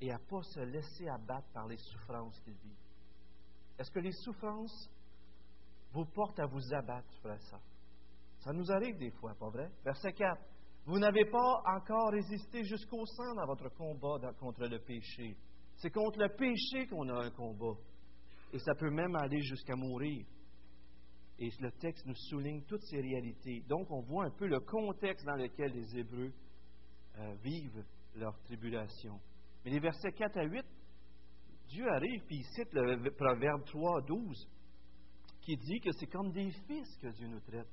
et 0.00 0.10
à 0.10 0.18
ne 0.18 0.24
pas 0.24 0.42
se 0.42 0.60
laisser 0.60 1.08
abattre 1.08 1.48
par 1.52 1.66
les 1.66 1.78
souffrances 1.78 2.38
qu'ils 2.40 2.58
vivent. 2.58 2.76
Est-ce 3.78 3.90
que 3.90 4.00
les 4.00 4.12
souffrances 4.12 4.90
vous 5.92 6.04
portent 6.04 6.40
à 6.40 6.46
vous 6.46 6.74
abattre, 6.74 7.08
frère 7.20 7.40
sœur? 7.42 7.60
Ça 8.40 8.52
nous 8.52 8.70
arrive 8.70 8.98
des 8.98 9.10
fois, 9.12 9.34
pas 9.34 9.48
vrai? 9.48 9.70
Verset 9.84 10.12
4. 10.12 10.40
Vous 10.86 10.98
n'avez 10.98 11.24
pas 11.26 11.62
encore 11.76 12.10
résisté 12.10 12.64
jusqu'au 12.64 13.04
sang 13.06 13.34
dans 13.34 13.46
votre 13.46 13.68
combat 13.70 14.32
contre 14.38 14.66
le 14.66 14.78
péché. 14.78 15.36
C'est 15.76 15.90
contre 15.90 16.18
le 16.18 16.28
péché 16.36 16.86
qu'on 16.86 17.08
a 17.08 17.24
un 17.24 17.30
combat. 17.30 17.78
Et 18.52 18.58
ça 18.58 18.74
peut 18.74 18.90
même 18.90 19.14
aller 19.16 19.40
jusqu'à 19.42 19.76
mourir. 19.76 20.26
Et 21.40 21.50
le 21.60 21.72
texte 21.72 22.04
nous 22.06 22.14
souligne 22.14 22.62
toutes 22.64 22.82
ces 22.82 23.00
réalités. 23.00 23.64
Donc, 23.66 23.90
on 23.90 24.02
voit 24.02 24.26
un 24.26 24.30
peu 24.30 24.46
le 24.46 24.60
contexte 24.60 25.24
dans 25.24 25.36
lequel 25.36 25.72
les 25.72 25.98
Hébreux 25.98 26.32
euh, 27.18 27.34
vivent 27.42 27.82
leur 28.14 28.38
tribulation. 28.42 29.18
Mais 29.64 29.70
les 29.70 29.80
versets 29.80 30.12
4 30.12 30.38
à 30.38 30.44
8, 30.44 30.64
Dieu 31.68 31.88
arrive 31.88 32.22
puis 32.26 32.36
il 32.36 32.44
cite 32.44 32.72
le 32.72 33.10
proverbe 33.12 33.64
3, 33.64 34.02
12, 34.02 34.48
qui 35.40 35.56
dit 35.56 35.80
que 35.80 35.90
c'est 35.92 36.06
comme 36.06 36.30
des 36.32 36.50
fils 36.66 36.96
que 37.00 37.08
Dieu 37.08 37.26
nous 37.26 37.40
traite. 37.40 37.68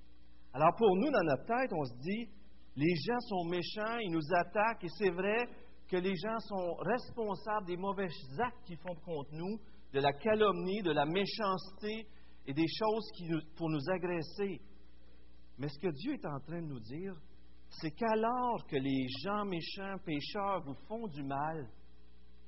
Alors 0.54 0.74
pour 0.78 0.96
nous, 0.96 1.12
dans 1.12 1.24
notre 1.24 1.46
tête, 1.46 1.72
on 1.74 1.84
se 1.84 1.96
dit, 2.00 2.30
les 2.76 2.96
gens 3.06 3.20
sont 3.20 3.46
méchants, 3.46 3.98
ils 4.00 4.12
nous 4.12 4.34
attaquent, 4.34 4.84
et 4.84 4.90
c'est 4.98 5.10
vrai 5.10 5.46
que 5.90 5.98
les 5.98 6.16
gens 6.16 6.40
sont 6.40 6.76
responsables 6.76 7.68
des 7.68 7.78
mauvais 7.78 8.08
actes 8.40 8.64
qu'ils 8.66 8.78
font 8.78 8.96
contre 9.04 9.34
nous, 9.34 9.60
de 9.94 10.00
la 10.00 10.14
calomnie, 10.14 10.82
de 10.84 10.92
la 10.92 11.06
méchanceté 11.06 12.08
et 12.48 12.54
des 12.54 12.68
choses 12.68 13.12
pour 13.58 13.70
nous 13.70 13.90
agresser. 13.90 14.62
Mais 15.58 15.68
ce 15.68 15.80
que 15.80 15.90
Dieu 15.90 16.14
est 16.14 16.26
en 16.26 16.40
train 16.40 16.62
de 16.62 16.68
nous 16.68 16.80
dire, 16.80 17.14
c'est 17.70 17.92
qu'alors 17.92 18.66
que 18.68 18.78
les 18.78 19.08
gens 19.24 19.44
méchants, 19.44 19.98
pécheurs 20.06 20.64
vous 20.64 20.76
font 20.88 21.08
du 21.08 21.24
mal, 21.24 21.70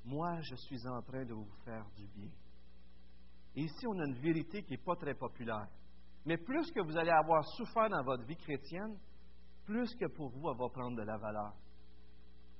moi, 0.06 0.40
je 0.42 0.56
suis 0.56 0.88
en 0.88 1.02
train 1.02 1.26
de 1.26 1.34
vous 1.34 1.52
faire 1.66 1.86
du 1.98 2.08
bien. 2.08 2.32
Et 3.56 3.64
ici, 3.64 3.88
on 3.88 4.00
a 4.00 4.06
une 4.06 4.22
vérité 4.22 4.64
qui 4.64 4.72
n'est 4.72 4.84
pas 4.84 4.96
très 4.96 5.14
populaire. 5.14 5.68
Mais 6.26 6.38
plus 6.38 6.72
que 6.72 6.82
vous 6.82 6.98
allez 6.98 7.12
avoir 7.12 7.44
souffert 7.58 7.90
dans 7.90 8.04
votre 8.04 8.24
vie 8.24 8.38
chrétienne, 8.38 8.98
plus 9.66 9.94
que 9.96 10.06
pour 10.06 10.30
vous, 10.30 10.50
elle 10.50 10.58
va 10.58 10.70
prendre 10.70 10.98
de 10.98 11.04
la 11.04 11.18
valeur. 11.18 11.54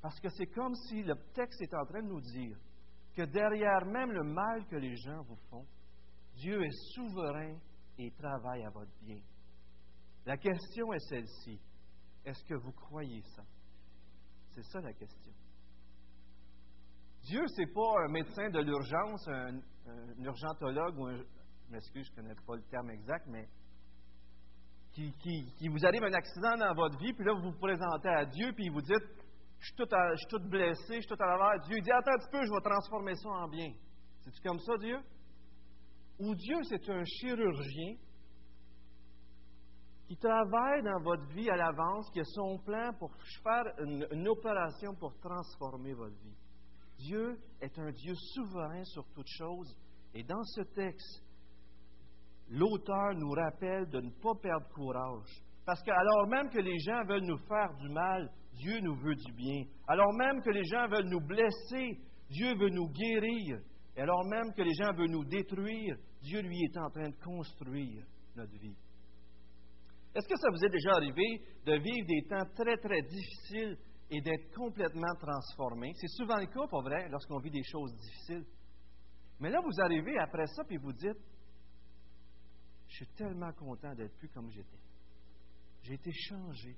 Parce 0.02 0.20
que 0.20 0.30
c'est 0.30 0.48
comme 0.48 0.76
si 0.76 1.04
le 1.04 1.16
texte 1.34 1.62
est 1.62 1.74
en 1.74 1.86
train 1.86 2.02
de 2.02 2.08
nous 2.08 2.22
dire 2.22 2.58
que 3.16 3.24
derrière 3.24 3.86
même 3.86 4.12
le 4.12 4.24
mal 4.24 4.66
que 4.68 4.76
les 4.76 4.96
gens 4.96 5.22
vous 5.24 5.38
font, 5.50 5.66
Dieu 6.40 6.64
est 6.64 6.94
souverain 6.94 7.58
et 7.98 8.12
travaille 8.12 8.64
à 8.64 8.70
votre 8.70 8.92
bien. 9.02 9.20
La 10.26 10.38
question 10.38 10.94
est 10.94 11.10
celle-ci. 11.10 11.60
Est-ce 12.24 12.44
que 12.46 12.56
vous 12.56 12.72
croyez 12.72 13.22
ça? 13.36 13.44
C'est 14.56 14.64
ça 14.64 14.80
la 14.80 14.94
question. 14.94 15.34
Dieu, 17.24 17.42
ce 17.48 17.62
n'est 17.62 17.74
pas 17.74 18.04
un 18.06 18.12
médecin 18.12 18.50
de 18.50 18.60
l'urgence, 18.60 19.28
un, 19.28 19.60
urgentologue 20.20 20.98
ou 20.98 21.08
un. 21.08 21.18
Je 21.18 21.72
m'excuse, 21.72 22.08
je 22.08 22.12
ne 22.12 22.16
connais 22.16 22.36
pas 22.48 22.56
le 22.56 22.64
terme 22.64 22.90
exact, 22.92 23.28
mais 23.28 23.48
qui, 24.94 25.68
vous 25.70 25.86
arrive 25.86 26.04
un 26.04 26.14
accident 26.14 26.58
dans 26.58 26.74
votre 26.74 26.98
vie, 27.00 27.14
puis 27.14 27.26
là, 27.26 27.34
vous 27.34 27.52
vous 27.52 27.60
présentez 27.60 28.10
à 28.10 28.26
Dieu, 28.26 28.52
puis 28.54 28.70
vous 28.70 28.82
dites 28.82 29.08
Je 29.60 29.66
suis 29.66 29.76
tout, 29.76 29.88
je 29.90 30.38
suis 30.38 30.50
blessé, 30.50 30.96
je 30.96 31.02
suis 31.02 31.08
tout 31.08 31.22
à 31.22 31.28
l'envers. 31.28 31.60
Dieu 31.68 31.80
dit 31.82 31.92
Attends 31.92 32.14
un 32.14 32.18
petit 32.18 32.32
peu, 32.32 32.46
je 32.46 32.52
vais 32.52 32.70
transformer 32.70 33.16
ça 33.16 33.30
en 33.30 33.48
bien. 33.48 33.72
C'est-tu 34.22 34.42
comme 34.42 34.60
ça, 34.60 34.78
Dieu? 34.78 35.00
Ou 36.20 36.36
Dieu, 36.36 36.58
c'est 36.64 36.90
un 36.90 37.04
chirurgien 37.06 37.96
qui 40.08 40.18
travaille 40.18 40.82
dans 40.84 41.02
votre 41.02 41.26
vie 41.34 41.50
à 41.50 41.56
l'avance, 41.56 42.10
qui 42.12 42.20
a 42.20 42.24
son 42.26 42.58
plan 42.60 42.92
pour 42.98 43.12
faire 43.44 43.66
une, 43.80 44.08
une 44.12 44.28
opération 44.28 44.96
pour 44.96 45.18
transformer 45.20 45.94
votre 45.94 46.16
vie. 46.24 46.36
Dieu 46.98 47.40
est 47.62 47.78
un 47.80 47.92
Dieu 47.92 48.14
souverain 48.34 48.84
sur 48.86 49.06
toutes 49.14 49.30
choses. 49.30 49.74
Et 50.14 50.24
dans 50.24 50.44
ce 50.44 50.62
texte, 50.62 51.24
l'auteur 52.50 53.14
nous 53.16 53.32
rappelle 53.32 53.88
de 53.90 54.02
ne 54.02 54.10
pas 54.10 54.36
perdre 54.42 54.68
courage. 54.74 55.44
Parce 55.66 55.82
que 55.84 55.92
alors 55.92 56.28
même 56.28 56.50
que 56.50 56.60
les 56.60 56.80
gens 56.80 57.04
veulent 57.06 57.28
nous 57.28 57.38
faire 57.48 57.74
du 57.80 57.90
mal, 57.90 58.30
Dieu 58.54 58.80
nous 58.82 58.96
veut 58.96 59.16
du 59.16 59.32
bien. 59.34 59.64
Alors 59.88 60.12
même 60.14 60.42
que 60.42 60.50
les 60.50 60.66
gens 60.66 60.88
veulent 60.88 61.10
nous 61.10 61.22
blesser, 61.22 62.00
Dieu 62.30 62.56
veut 62.58 62.70
nous 62.70 62.90
guérir. 62.90 63.60
Et 63.96 64.02
alors 64.02 64.26
même 64.26 64.52
que 64.54 64.64
les 64.64 64.74
gens 64.74 64.94
veulent 64.94 65.12
nous 65.12 65.26
détruire, 65.26 65.96
Dieu 66.22 66.42
lui 66.42 66.64
est 66.64 66.78
en 66.78 66.90
train 66.90 67.10
de 67.10 67.16
construire 67.24 68.06
notre 68.36 68.58
vie. 68.58 68.76
Est-ce 70.16 70.28
que 70.28 70.38
ça 70.38 70.50
vous 70.52 70.66
est 70.66 70.70
déjà 70.70 70.92
arrivé 70.94 71.42
de 71.66 71.74
vivre 71.74 72.08
des 72.08 72.28
temps 72.28 72.46
très, 72.56 72.78
très 72.78 73.02
difficiles 73.04 73.78
et 74.10 74.22
d'être 74.22 74.54
complètement 74.56 75.14
transformé? 75.20 75.92
C'est 75.96 76.10
souvent 76.10 76.38
le 76.38 76.48
cas, 76.48 76.68
pas 76.68 76.82
vrai, 76.82 77.08
lorsqu'on 77.10 77.40
vit 77.40 77.52
des 77.52 77.64
choses 77.64 77.94
difficiles. 77.96 78.46
Mais 79.40 79.50
là, 79.50 79.62
vous 79.62 79.82
arrivez 79.82 80.18
après 80.18 80.48
ça, 80.48 80.64
puis 80.64 80.78
vous 80.78 80.94
dites, 80.94 81.22
je 82.88 82.96
suis 82.96 83.08
tellement 83.16 83.54
content 83.54 83.94
d'être 83.94 84.18
plus 84.18 84.30
comme 84.30 84.50
j'étais. 84.50 84.80
J'ai 85.84 85.94
été 85.94 86.12
changé. 86.12 86.76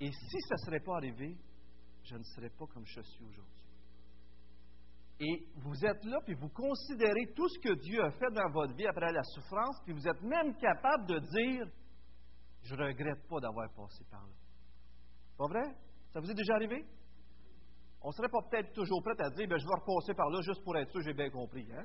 Et 0.00 0.10
si 0.10 0.40
ça 0.48 0.54
ne 0.54 0.64
serait 0.64 0.80
pas 0.80 0.96
arrivé, 0.96 1.36
je 2.04 2.16
ne 2.16 2.22
serais 2.22 2.50
pas 2.50 2.66
comme 2.66 2.86
je 2.86 3.00
suis 3.00 3.24
aujourd'hui. 3.24 3.62
Et 5.24 5.46
vous 5.54 5.84
êtes 5.84 6.04
là, 6.04 6.18
puis 6.24 6.34
vous 6.34 6.48
considérez 6.48 7.32
tout 7.36 7.48
ce 7.48 7.58
que 7.60 7.74
Dieu 7.74 8.02
a 8.02 8.10
fait 8.10 8.30
dans 8.32 8.50
votre 8.50 8.74
vie 8.74 8.88
après 8.88 9.12
la 9.12 9.22
souffrance, 9.22 9.80
puis 9.84 9.92
vous 9.92 10.08
êtes 10.08 10.20
même 10.20 10.56
capable 10.56 11.06
de 11.06 11.18
dire, 11.20 11.64
je 12.64 12.74
ne 12.74 12.86
regrette 12.86 13.28
pas 13.28 13.38
d'avoir 13.38 13.70
passé 13.72 14.04
par 14.10 14.22
là. 14.22 14.34
Pas 15.38 15.46
vrai? 15.46 15.76
Ça 16.12 16.18
vous 16.18 16.28
est 16.28 16.34
déjà 16.34 16.54
arrivé? 16.54 16.84
On 18.02 18.08
ne 18.08 18.12
serait 18.14 18.28
pas 18.28 18.40
peut-être 18.50 18.72
toujours 18.72 19.00
prêt 19.04 19.14
à 19.24 19.30
dire, 19.30 19.46
ben, 19.48 19.58
je 19.58 19.64
vais 19.64 19.80
repasser 19.80 20.12
par 20.12 20.28
là 20.28 20.40
juste 20.42 20.64
pour 20.64 20.76
être 20.76 20.90
sûr 20.90 21.02
j'ai 21.02 21.14
bien 21.14 21.30
compris. 21.30 21.68
Hein? 21.72 21.84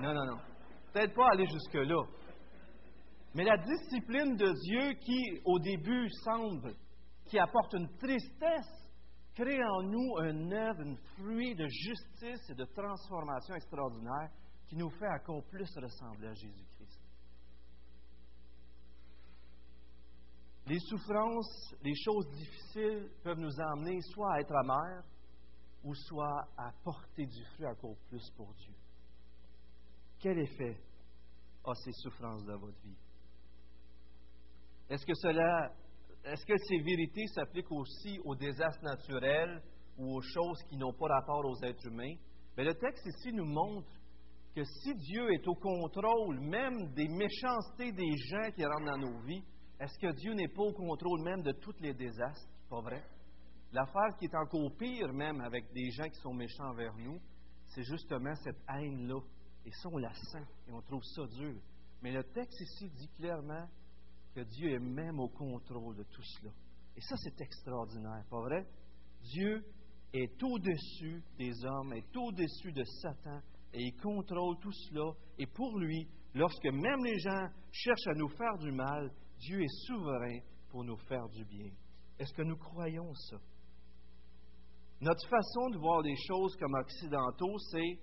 Non, 0.00 0.12
non, 0.12 0.26
non. 0.26 0.38
Peut-être 0.92 1.14
pas 1.14 1.28
aller 1.30 1.46
jusque-là. 1.46 2.02
Mais 3.34 3.44
la 3.44 3.58
discipline 3.58 4.34
de 4.34 4.52
Dieu 4.52 4.92
qui, 4.98 5.40
au 5.44 5.60
début, 5.60 6.08
semble, 6.24 6.74
qui 7.26 7.38
apporte 7.38 7.72
une 7.74 7.88
tristesse, 7.96 8.81
crée 9.34 9.62
en 9.64 9.82
nous 9.82 10.16
un 10.18 10.52
œuvre, 10.52 10.82
un 10.82 10.96
fruit 11.16 11.54
de 11.54 11.66
justice 11.66 12.50
et 12.50 12.54
de 12.54 12.64
transformation 12.64 13.54
extraordinaire 13.54 14.30
qui 14.68 14.76
nous 14.76 14.90
fait 14.90 15.08
encore 15.08 15.44
plus 15.44 15.68
ressembler 15.76 16.28
à 16.28 16.34
Jésus-Christ. 16.34 17.00
Les 20.66 20.78
souffrances, 20.78 21.74
les 21.82 21.94
choses 21.94 22.30
difficiles 22.30 23.10
peuvent 23.22 23.38
nous 23.38 23.60
emmener 23.60 24.00
soit 24.02 24.34
à 24.34 24.40
être 24.40 24.54
amers 24.54 25.04
ou 25.82 25.94
soit 25.94 26.48
à 26.56 26.70
porter 26.84 27.26
du 27.26 27.44
fruit 27.54 27.66
encore 27.66 27.96
plus 28.08 28.30
pour 28.36 28.54
Dieu. 28.54 28.74
Quel 30.20 30.38
effet 30.38 30.80
a 31.64 31.74
ces 31.74 31.92
souffrances 31.92 32.44
dans 32.44 32.58
votre 32.58 32.80
vie? 32.84 32.96
Est-ce 34.88 35.04
que 35.04 35.14
cela, 35.14 35.72
est-ce 36.24 36.46
que 36.46 36.56
ces 36.68 36.78
vérités 36.78 37.26
s'appliquent 37.28 37.72
aussi 37.72 38.20
aux 38.24 38.36
désastres 38.36 38.84
naturels 38.84 39.62
ou 39.98 40.16
aux 40.16 40.22
choses 40.22 40.62
qui 40.68 40.76
n'ont 40.76 40.92
pas 40.92 41.08
rapport 41.08 41.44
aux 41.44 41.64
êtres 41.64 41.86
humains? 41.86 42.14
Mais 42.56 42.64
le 42.64 42.74
texte 42.74 43.04
ici 43.06 43.32
nous 43.32 43.46
montre 43.46 43.90
que 44.54 44.62
si 44.64 44.94
Dieu 44.94 45.32
est 45.32 45.48
au 45.48 45.54
contrôle 45.54 46.38
même 46.40 46.92
des 46.94 47.08
méchancetés 47.08 47.92
des 47.92 48.16
gens 48.16 48.50
qui 48.54 48.64
rentrent 48.64 48.92
dans 48.92 48.98
nos 48.98 49.18
vies, 49.22 49.42
est-ce 49.80 49.98
que 49.98 50.12
Dieu 50.12 50.34
n'est 50.34 50.48
pas 50.48 50.62
au 50.62 50.72
contrôle 50.72 51.22
même 51.22 51.42
de 51.42 51.52
tous 51.52 51.74
les 51.80 51.94
désastres? 51.94 52.48
Pas 52.68 52.80
vrai? 52.80 53.02
L'affaire 53.72 54.16
qui 54.18 54.26
est 54.26 54.36
encore 54.36 54.76
pire 54.78 55.12
même 55.12 55.40
avec 55.40 55.72
des 55.72 55.90
gens 55.90 56.08
qui 56.08 56.20
sont 56.20 56.34
méchants 56.34 56.68
envers 56.68 56.94
nous, 56.98 57.18
c'est 57.66 57.82
justement 57.82 58.34
cette 58.36 58.60
haine-là. 58.68 59.18
Et 59.64 59.70
ça, 59.70 59.88
on 59.90 59.96
la 59.96 60.12
sent 60.12 60.46
et 60.68 60.72
on 60.72 60.82
trouve 60.82 61.02
ça 61.02 61.26
dur. 61.26 61.54
Mais 62.02 62.12
le 62.12 62.22
texte 62.22 62.60
ici 62.60 62.90
dit 62.90 63.08
clairement 63.16 63.66
que 64.34 64.40
Dieu 64.40 64.70
est 64.70 64.78
même 64.78 65.20
au 65.20 65.28
contrôle 65.28 65.96
de 65.96 66.04
tout 66.04 66.22
cela. 66.22 66.52
Et 66.96 67.00
ça, 67.00 67.16
c'est 67.18 67.40
extraordinaire, 67.40 68.24
pas 68.30 68.40
vrai? 68.40 68.66
Dieu 69.22 69.64
est 70.12 70.42
au-dessus 70.42 71.22
des 71.38 71.52
hommes, 71.64 71.92
est 71.94 72.16
au-dessus 72.16 72.72
de 72.72 72.84
Satan, 72.84 73.40
et 73.72 73.82
il 73.82 73.96
contrôle 74.00 74.58
tout 74.60 74.72
cela. 74.72 75.12
Et 75.38 75.46
pour 75.46 75.78
lui, 75.78 76.06
lorsque 76.34 76.66
même 76.66 77.04
les 77.04 77.18
gens 77.18 77.48
cherchent 77.70 78.08
à 78.08 78.14
nous 78.14 78.28
faire 78.28 78.58
du 78.58 78.72
mal, 78.72 79.10
Dieu 79.38 79.62
est 79.62 79.86
souverain 79.86 80.38
pour 80.70 80.84
nous 80.84 80.98
faire 81.08 81.28
du 81.30 81.44
bien. 81.44 81.70
Est-ce 82.18 82.32
que 82.34 82.42
nous 82.42 82.56
croyons 82.56 83.14
ça? 83.14 83.36
Notre 85.00 85.28
façon 85.28 85.70
de 85.70 85.78
voir 85.78 86.02
les 86.02 86.14
choses 86.28 86.54
comme 86.56 86.74
occidentaux, 86.74 87.58
c'est 87.70 87.98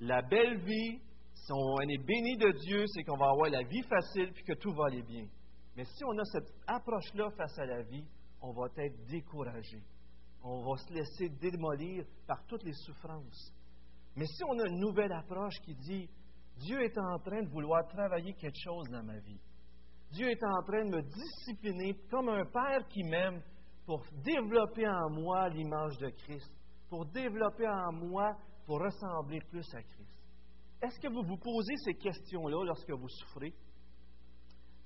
la 0.00 0.22
belle 0.22 0.58
vie, 0.64 1.00
si 1.34 1.52
on 1.52 1.80
est 1.80 2.04
béni 2.04 2.36
de 2.36 2.52
Dieu, 2.66 2.84
c'est 2.86 3.02
qu'on 3.04 3.16
va 3.16 3.30
avoir 3.30 3.50
la 3.50 3.62
vie 3.62 3.82
facile 3.82 4.32
puis 4.32 4.44
que 4.44 4.52
tout 4.54 4.72
va 4.72 4.86
aller 4.86 5.02
bien. 5.02 5.26
Mais 5.78 5.84
si 5.84 6.04
on 6.04 6.18
a 6.18 6.24
cette 6.24 6.52
approche-là 6.66 7.30
face 7.36 7.56
à 7.56 7.64
la 7.64 7.82
vie, 7.82 8.04
on 8.42 8.50
va 8.50 8.66
être 8.78 9.06
découragé. 9.06 9.80
On 10.42 10.68
va 10.68 10.76
se 10.76 10.92
laisser 10.92 11.28
démolir 11.28 12.04
par 12.26 12.44
toutes 12.48 12.64
les 12.64 12.72
souffrances. 12.72 13.54
Mais 14.16 14.26
si 14.26 14.42
on 14.42 14.58
a 14.58 14.66
une 14.66 14.80
nouvelle 14.80 15.12
approche 15.12 15.54
qui 15.62 15.76
dit 15.76 16.10
Dieu 16.56 16.82
est 16.82 16.98
en 16.98 17.20
train 17.20 17.44
de 17.44 17.48
vouloir 17.50 17.86
travailler 17.86 18.34
quelque 18.34 18.58
chose 18.60 18.88
dans 18.90 19.04
ma 19.04 19.20
vie, 19.20 19.38
Dieu 20.10 20.28
est 20.28 20.42
en 20.42 20.62
train 20.64 20.84
de 20.84 20.96
me 20.96 21.02
discipliner 21.02 21.94
comme 22.10 22.28
un 22.28 22.44
père 22.46 22.84
qui 22.88 23.04
m'aime 23.04 23.40
pour 23.86 24.04
développer 24.24 24.88
en 24.88 25.10
moi 25.10 25.48
l'image 25.48 25.96
de 25.98 26.08
Christ, 26.08 26.52
pour 26.90 27.06
développer 27.06 27.68
en 27.68 27.92
moi, 27.92 28.36
pour 28.66 28.80
ressembler 28.80 29.38
plus 29.48 29.72
à 29.76 29.82
Christ. 29.84 30.18
Est-ce 30.82 30.98
que 30.98 31.06
vous 31.06 31.22
vous 31.22 31.38
posez 31.38 31.76
ces 31.84 31.94
questions-là 31.94 32.64
lorsque 32.64 32.90
vous 32.90 33.08
souffrez? 33.08 33.54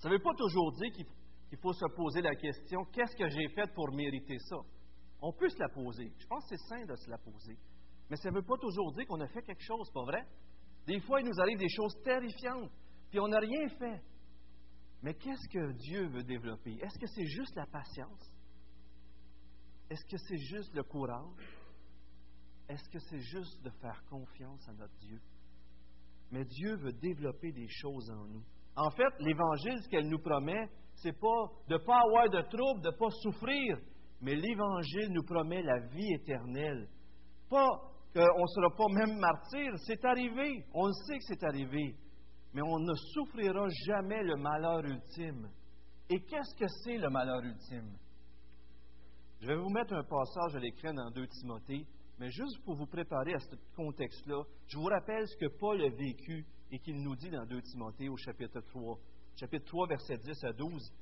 Ça 0.02 0.08
ne 0.08 0.14
veut 0.14 0.20
pas 0.22 0.34
toujours 0.34 0.72
dire 0.72 0.90
qu'il 0.92 1.58
faut 1.58 1.72
se 1.72 1.86
poser 1.94 2.22
la 2.22 2.34
question 2.34 2.84
qu'est-ce 2.86 3.14
que 3.14 3.28
j'ai 3.28 3.48
fait 3.54 3.72
pour 3.72 3.94
mériter 3.94 4.36
ça? 4.40 4.56
On 5.20 5.32
peut 5.32 5.48
se 5.48 5.58
la 5.60 5.68
poser. 5.68 6.12
Je 6.18 6.26
pense 6.26 6.42
que 6.42 6.56
c'est 6.56 6.66
sain 6.66 6.84
de 6.84 6.96
se 6.96 7.08
la 7.08 7.18
poser. 7.18 7.56
Mais 8.10 8.16
ça 8.16 8.30
ne 8.30 8.34
veut 8.34 8.42
pas 8.42 8.56
toujours 8.58 8.92
dire 8.94 9.06
qu'on 9.06 9.20
a 9.20 9.28
fait 9.28 9.42
quelque 9.42 9.62
chose, 9.62 9.88
pas 9.92 10.02
vrai? 10.02 10.26
Des 10.88 10.98
fois, 11.02 11.20
il 11.20 11.28
nous 11.28 11.40
arrive 11.40 11.56
des 11.56 11.68
choses 11.68 11.94
terrifiantes, 12.02 12.72
puis 13.10 13.20
on 13.20 13.28
n'a 13.28 13.38
rien 13.38 13.68
fait. 13.78 14.02
Mais 15.04 15.14
qu'est-ce 15.14 15.48
que 15.48 15.72
Dieu 15.74 16.08
veut 16.08 16.24
développer? 16.24 16.72
Est-ce 16.82 16.98
que 16.98 17.06
c'est 17.06 17.26
juste 17.26 17.54
la 17.54 17.66
patience? 17.66 18.28
Est-ce 19.88 20.04
que 20.06 20.16
c'est 20.16 20.38
juste 20.38 20.74
le 20.74 20.82
courage? 20.82 21.58
Est-ce 22.68 22.88
que 22.88 22.98
c'est 22.98 23.20
juste 23.20 23.62
de 23.62 23.70
faire 23.70 24.02
confiance 24.10 24.68
à 24.68 24.72
notre 24.72 24.98
Dieu? 24.98 25.20
Mais 26.32 26.44
Dieu 26.44 26.74
veut 26.74 26.92
développer 26.92 27.52
des 27.52 27.68
choses 27.68 28.10
en 28.10 28.26
nous. 28.26 28.44
En 28.76 28.90
fait, 28.90 29.12
l'Évangile, 29.20 29.82
ce 29.82 29.88
qu'elle 29.88 30.08
nous 30.08 30.18
promet, 30.18 30.68
c'est 30.94 31.18
pas 31.18 31.50
de 31.68 31.74
ne 31.74 31.78
pas 31.78 32.00
avoir 32.00 32.28
de 32.30 32.40
troubles, 32.42 32.80
de 32.82 32.90
ne 32.90 32.96
pas 32.96 33.10
souffrir, 33.22 33.78
mais 34.20 34.34
l'Évangile 34.34 35.08
nous 35.10 35.24
promet 35.24 35.62
la 35.62 35.80
vie 35.88 36.12
éternelle. 36.14 36.88
Pas 37.50 37.68
qu'on 38.14 38.20
ne 38.42 38.46
sera 38.46 38.70
pas 38.76 38.88
même 38.90 39.18
martyr, 39.18 39.72
c'est 39.86 40.04
arrivé, 40.04 40.64
on 40.74 40.90
sait 40.92 41.18
que 41.18 41.24
c'est 41.24 41.44
arrivé, 41.44 41.96
mais 42.54 42.62
on 42.62 42.78
ne 42.78 42.94
souffrira 43.14 43.66
jamais 43.86 44.22
le 44.22 44.36
malheur 44.36 44.84
ultime. 44.84 45.48
Et 46.08 46.20
qu'est-ce 46.20 46.54
que 46.58 46.68
c'est 46.84 46.98
le 46.98 47.08
malheur 47.10 47.42
ultime? 47.42 47.96
Je 49.40 49.48
vais 49.48 49.56
vous 49.56 49.70
mettre 49.70 49.94
un 49.94 50.04
passage 50.04 50.56
à 50.56 50.58
l'écran 50.60 50.94
dans 50.94 51.10
2 51.10 51.26
Timothée, 51.26 51.86
mais 52.22 52.30
juste 52.30 52.62
pour 52.64 52.76
vous 52.76 52.86
préparer 52.86 53.34
à 53.34 53.40
ce 53.40 53.56
contexte-là, 53.74 54.44
je 54.68 54.78
vous 54.78 54.84
rappelle 54.84 55.26
ce 55.26 55.36
que 55.38 55.58
Paul 55.58 55.82
a 55.82 55.88
vécu 55.88 56.46
et 56.70 56.78
qu'il 56.78 57.02
nous 57.02 57.16
dit 57.16 57.28
dans 57.28 57.44
2 57.44 57.60
Timothée 57.62 58.08
au 58.08 58.16
chapitre 58.16 58.60
3. 58.60 58.96
Chapitre 59.34 59.64
3, 59.66 59.88
versets 59.88 60.18
10 60.18 60.44
à 60.44 60.52
12. 60.52 60.92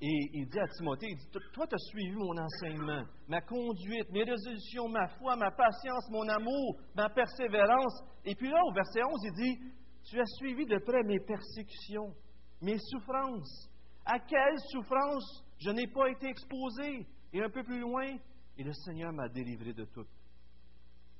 Et 0.00 0.30
il 0.34 0.46
dit 0.46 0.60
à 0.60 0.68
Timothée, 0.68 1.08
il 1.10 1.16
dit, 1.16 1.26
toi, 1.52 1.66
tu 1.66 1.74
as 1.74 1.78
suivi 1.78 2.12
mon 2.12 2.38
enseignement, 2.38 3.02
ma 3.26 3.40
conduite, 3.40 4.08
mes 4.12 4.22
résolutions, 4.22 4.88
ma 4.88 5.08
foi, 5.18 5.34
ma 5.34 5.50
patience, 5.50 6.08
mon 6.12 6.28
amour, 6.28 6.78
ma 6.94 7.08
persévérance. 7.08 8.00
Et 8.24 8.36
puis 8.36 8.48
là, 8.48 8.60
au 8.64 8.72
verset 8.72 9.02
11, 9.02 9.20
il 9.24 9.32
dit, 9.32 9.58
tu 10.04 10.20
as 10.20 10.26
suivi 10.38 10.64
de 10.64 10.78
près 10.78 11.02
mes 11.02 11.18
persécutions, 11.18 12.14
mes 12.62 12.78
souffrances. 12.78 13.68
À 14.04 14.20
quelles 14.20 14.60
souffrances 14.70 15.44
je 15.58 15.70
n'ai 15.70 15.88
pas 15.88 16.08
été 16.08 16.28
exposé? 16.28 17.04
Et 17.32 17.42
un 17.42 17.50
peu 17.50 17.64
plus 17.64 17.80
loin, 17.80 18.16
et 18.56 18.62
le 18.62 18.72
Seigneur 18.72 19.12
m'a 19.12 19.28
délivré 19.28 19.72
de 19.72 19.84
toutes. 19.84 20.17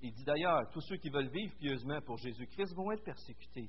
Il 0.01 0.13
dit 0.13 0.25
d'ailleurs, 0.25 0.69
tous 0.73 0.81
ceux 0.83 0.97
qui 0.97 1.11
veulent 1.11 1.31
vivre 1.31 1.55
pieusement 1.59 2.01
pour 2.03 2.17
Jésus-Christ 2.19 2.75
vont 2.77 2.93
être 2.93 3.05
persécutés. 3.05 3.69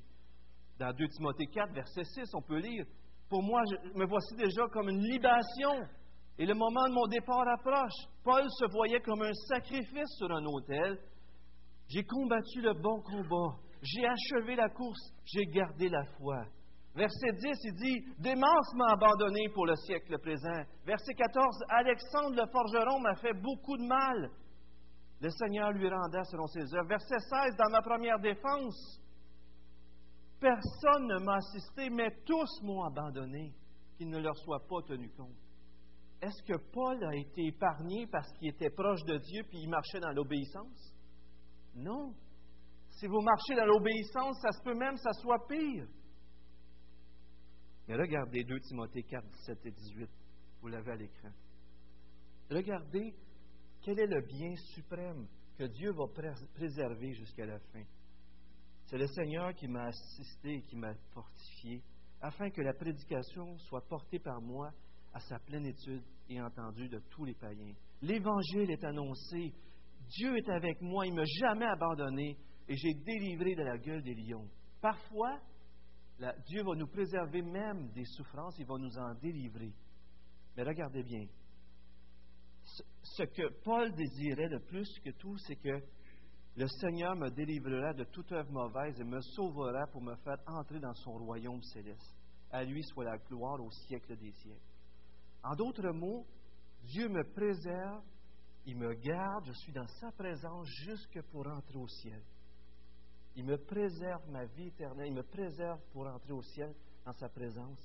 Dans 0.78 0.92
2 0.92 1.08
Timothée 1.08 1.46
4, 1.46 1.72
verset 1.72 2.04
6, 2.04 2.34
on 2.34 2.42
peut 2.42 2.58
lire, 2.58 2.84
Pour 3.28 3.42
moi, 3.42 3.62
je 3.70 3.98
me 3.98 4.06
voici 4.06 4.34
déjà 4.36 4.66
comme 4.72 4.88
une 4.88 5.02
libation, 5.02 5.86
et 6.38 6.46
le 6.46 6.54
moment 6.54 6.88
de 6.88 6.94
mon 6.94 7.06
départ 7.06 7.46
approche. 7.48 8.06
Paul 8.24 8.44
se 8.48 8.70
voyait 8.72 9.00
comme 9.00 9.22
un 9.22 9.32
sacrifice 9.48 10.08
sur 10.16 10.30
un 10.30 10.44
autel. 10.46 10.98
J'ai 11.88 12.04
combattu 12.04 12.62
le 12.62 12.72
bon 12.74 13.02
combat, 13.02 13.58
j'ai 13.82 14.06
achevé 14.06 14.56
la 14.56 14.68
course, 14.68 15.12
j'ai 15.26 15.44
gardé 15.46 15.88
la 15.88 16.04
foi. 16.16 16.46
Verset 16.94 17.32
10, 17.32 17.58
il 17.64 17.74
dit, 17.74 18.04
Démence 18.18 18.74
m'a 18.74 18.92
abandonné 18.92 19.48
pour 19.54 19.66
le 19.66 19.76
siècle 19.76 20.18
présent. 20.18 20.64
Verset 20.86 21.14
14, 21.14 21.64
Alexandre 21.68 22.36
le 22.36 22.50
forgeron 22.50 23.00
m'a 23.00 23.14
fait 23.16 23.34
beaucoup 23.34 23.76
de 23.76 23.86
mal. 23.86 24.30
Le 25.20 25.28
Seigneur 25.30 25.70
lui 25.72 25.88
rendait 25.88 26.24
selon 26.24 26.46
ses 26.46 26.74
œuvres. 26.74 26.88
Verset 26.88 27.18
16, 27.18 27.56
dans 27.56 27.70
ma 27.70 27.82
première 27.82 28.18
défense, 28.18 29.00
personne 30.40 31.06
ne 31.06 31.18
m'a 31.24 31.36
assisté, 31.36 31.90
mais 31.90 32.10
tous 32.24 32.62
m'ont 32.62 32.84
abandonné, 32.84 33.52
qu'il 33.96 34.08
ne 34.08 34.18
leur 34.18 34.36
soit 34.38 34.66
pas 34.66 34.82
tenu 34.88 35.10
compte. 35.10 35.36
Est-ce 36.22 36.42
que 36.42 36.56
Paul 36.72 37.04
a 37.04 37.16
été 37.16 37.46
épargné 37.46 38.06
parce 38.06 38.30
qu'il 38.32 38.48
était 38.48 38.70
proche 38.70 39.02
de 39.04 39.18
Dieu 39.18 39.42
puis 39.48 39.58
il 39.62 39.68
marchait 39.68 40.00
dans 40.00 40.12
l'obéissance? 40.12 40.94
Non. 41.74 42.14
Si 42.90 43.06
vous 43.06 43.20
marchez 43.20 43.54
dans 43.54 43.64
l'obéissance, 43.64 44.38
ça 44.40 44.52
se 44.52 44.62
peut 44.62 44.74
même 44.74 44.96
ça 44.96 45.12
soit 45.14 45.46
pire. 45.48 45.86
Mais 47.88 47.96
regardez 47.96 48.44
2 48.44 48.60
Timothée 48.60 49.02
4, 49.02 49.26
17 49.26 49.66
et 49.66 49.70
18. 49.70 50.10
Vous 50.60 50.68
l'avez 50.68 50.92
à 50.92 50.96
l'écran. 50.96 51.30
Regardez 52.50 53.14
quel 53.82 53.98
est 53.98 54.06
le 54.06 54.20
bien 54.22 54.54
suprême 54.74 55.26
que 55.56 55.64
Dieu 55.64 55.92
va 55.92 56.04
préserver 56.54 57.12
jusqu'à 57.14 57.46
la 57.46 57.58
fin? 57.58 57.82
C'est 58.86 58.98
le 58.98 59.06
Seigneur 59.06 59.54
qui 59.54 59.68
m'a 59.68 59.84
assisté 59.84 60.54
et 60.54 60.62
qui 60.62 60.76
m'a 60.76 60.94
fortifié, 61.12 61.82
afin 62.20 62.50
que 62.50 62.60
la 62.60 62.74
prédication 62.74 63.56
soit 63.58 63.86
portée 63.86 64.18
par 64.18 64.40
moi 64.40 64.72
à 65.12 65.20
sa 65.20 65.38
plénitude 65.38 66.02
et 66.28 66.40
entendue 66.40 66.88
de 66.88 66.98
tous 67.10 67.24
les 67.24 67.34
païens. 67.34 67.74
L'Évangile 68.02 68.70
est 68.70 68.84
annoncé. 68.84 69.52
Dieu 70.08 70.36
est 70.36 70.48
avec 70.48 70.80
moi, 70.80 71.06
il 71.06 71.12
ne 71.12 71.20
m'a 71.20 71.24
jamais 71.40 71.66
abandonné 71.66 72.36
et 72.68 72.76
j'ai 72.76 72.94
délivré 72.94 73.54
de 73.54 73.62
la 73.62 73.78
gueule 73.78 74.02
des 74.02 74.14
lions. 74.14 74.48
Parfois, 74.80 75.40
Dieu 76.46 76.62
va 76.62 76.74
nous 76.74 76.86
préserver 76.86 77.42
même 77.42 77.90
des 77.92 78.04
souffrances, 78.04 78.58
il 78.58 78.66
va 78.66 78.76
nous 78.78 78.98
en 78.98 79.14
délivrer. 79.14 79.72
Mais 80.56 80.62
regardez 80.64 81.02
bien, 81.02 81.26
ce 83.02 83.22
que 83.24 83.48
Paul 83.62 83.92
désirait 83.94 84.48
le 84.48 84.60
plus 84.60 84.88
que 85.04 85.10
tout, 85.10 85.36
c'est 85.38 85.56
que 85.56 85.82
le 86.56 86.66
Seigneur 86.66 87.14
me 87.16 87.30
délivrera 87.30 87.92
de 87.94 88.04
toute 88.04 88.30
œuvre 88.32 88.50
mauvaise 88.50 89.00
et 89.00 89.04
me 89.04 89.20
sauvera 89.20 89.86
pour 89.86 90.02
me 90.02 90.14
faire 90.16 90.38
entrer 90.46 90.80
dans 90.80 90.94
son 90.94 91.12
royaume 91.12 91.62
céleste. 91.62 92.16
À 92.50 92.64
lui 92.64 92.82
soit 92.82 93.04
la 93.04 93.18
gloire 93.18 93.60
au 93.62 93.70
siècle 93.70 94.16
des 94.16 94.32
siècles. 94.32 94.60
En 95.42 95.54
d'autres 95.54 95.90
mots, 95.92 96.26
Dieu 96.82 97.08
me 97.08 97.22
préserve, 97.32 98.02
il 98.66 98.76
me 98.76 98.92
garde, 98.94 99.46
je 99.46 99.52
suis 99.52 99.72
dans 99.72 99.86
sa 99.86 100.10
présence 100.12 100.66
jusque 100.84 101.22
pour 101.30 101.46
entrer 101.46 101.78
au 101.78 101.88
ciel. 101.88 102.22
Il 103.36 103.44
me 103.44 103.56
préserve 103.56 104.28
ma 104.28 104.44
vie 104.46 104.68
éternelle, 104.68 105.06
il 105.06 105.14
me 105.14 105.22
préserve 105.22 105.80
pour 105.92 106.06
entrer 106.06 106.32
au 106.32 106.42
ciel 106.42 106.74
dans 107.06 107.12
sa 107.14 107.28
présence. 107.28 107.78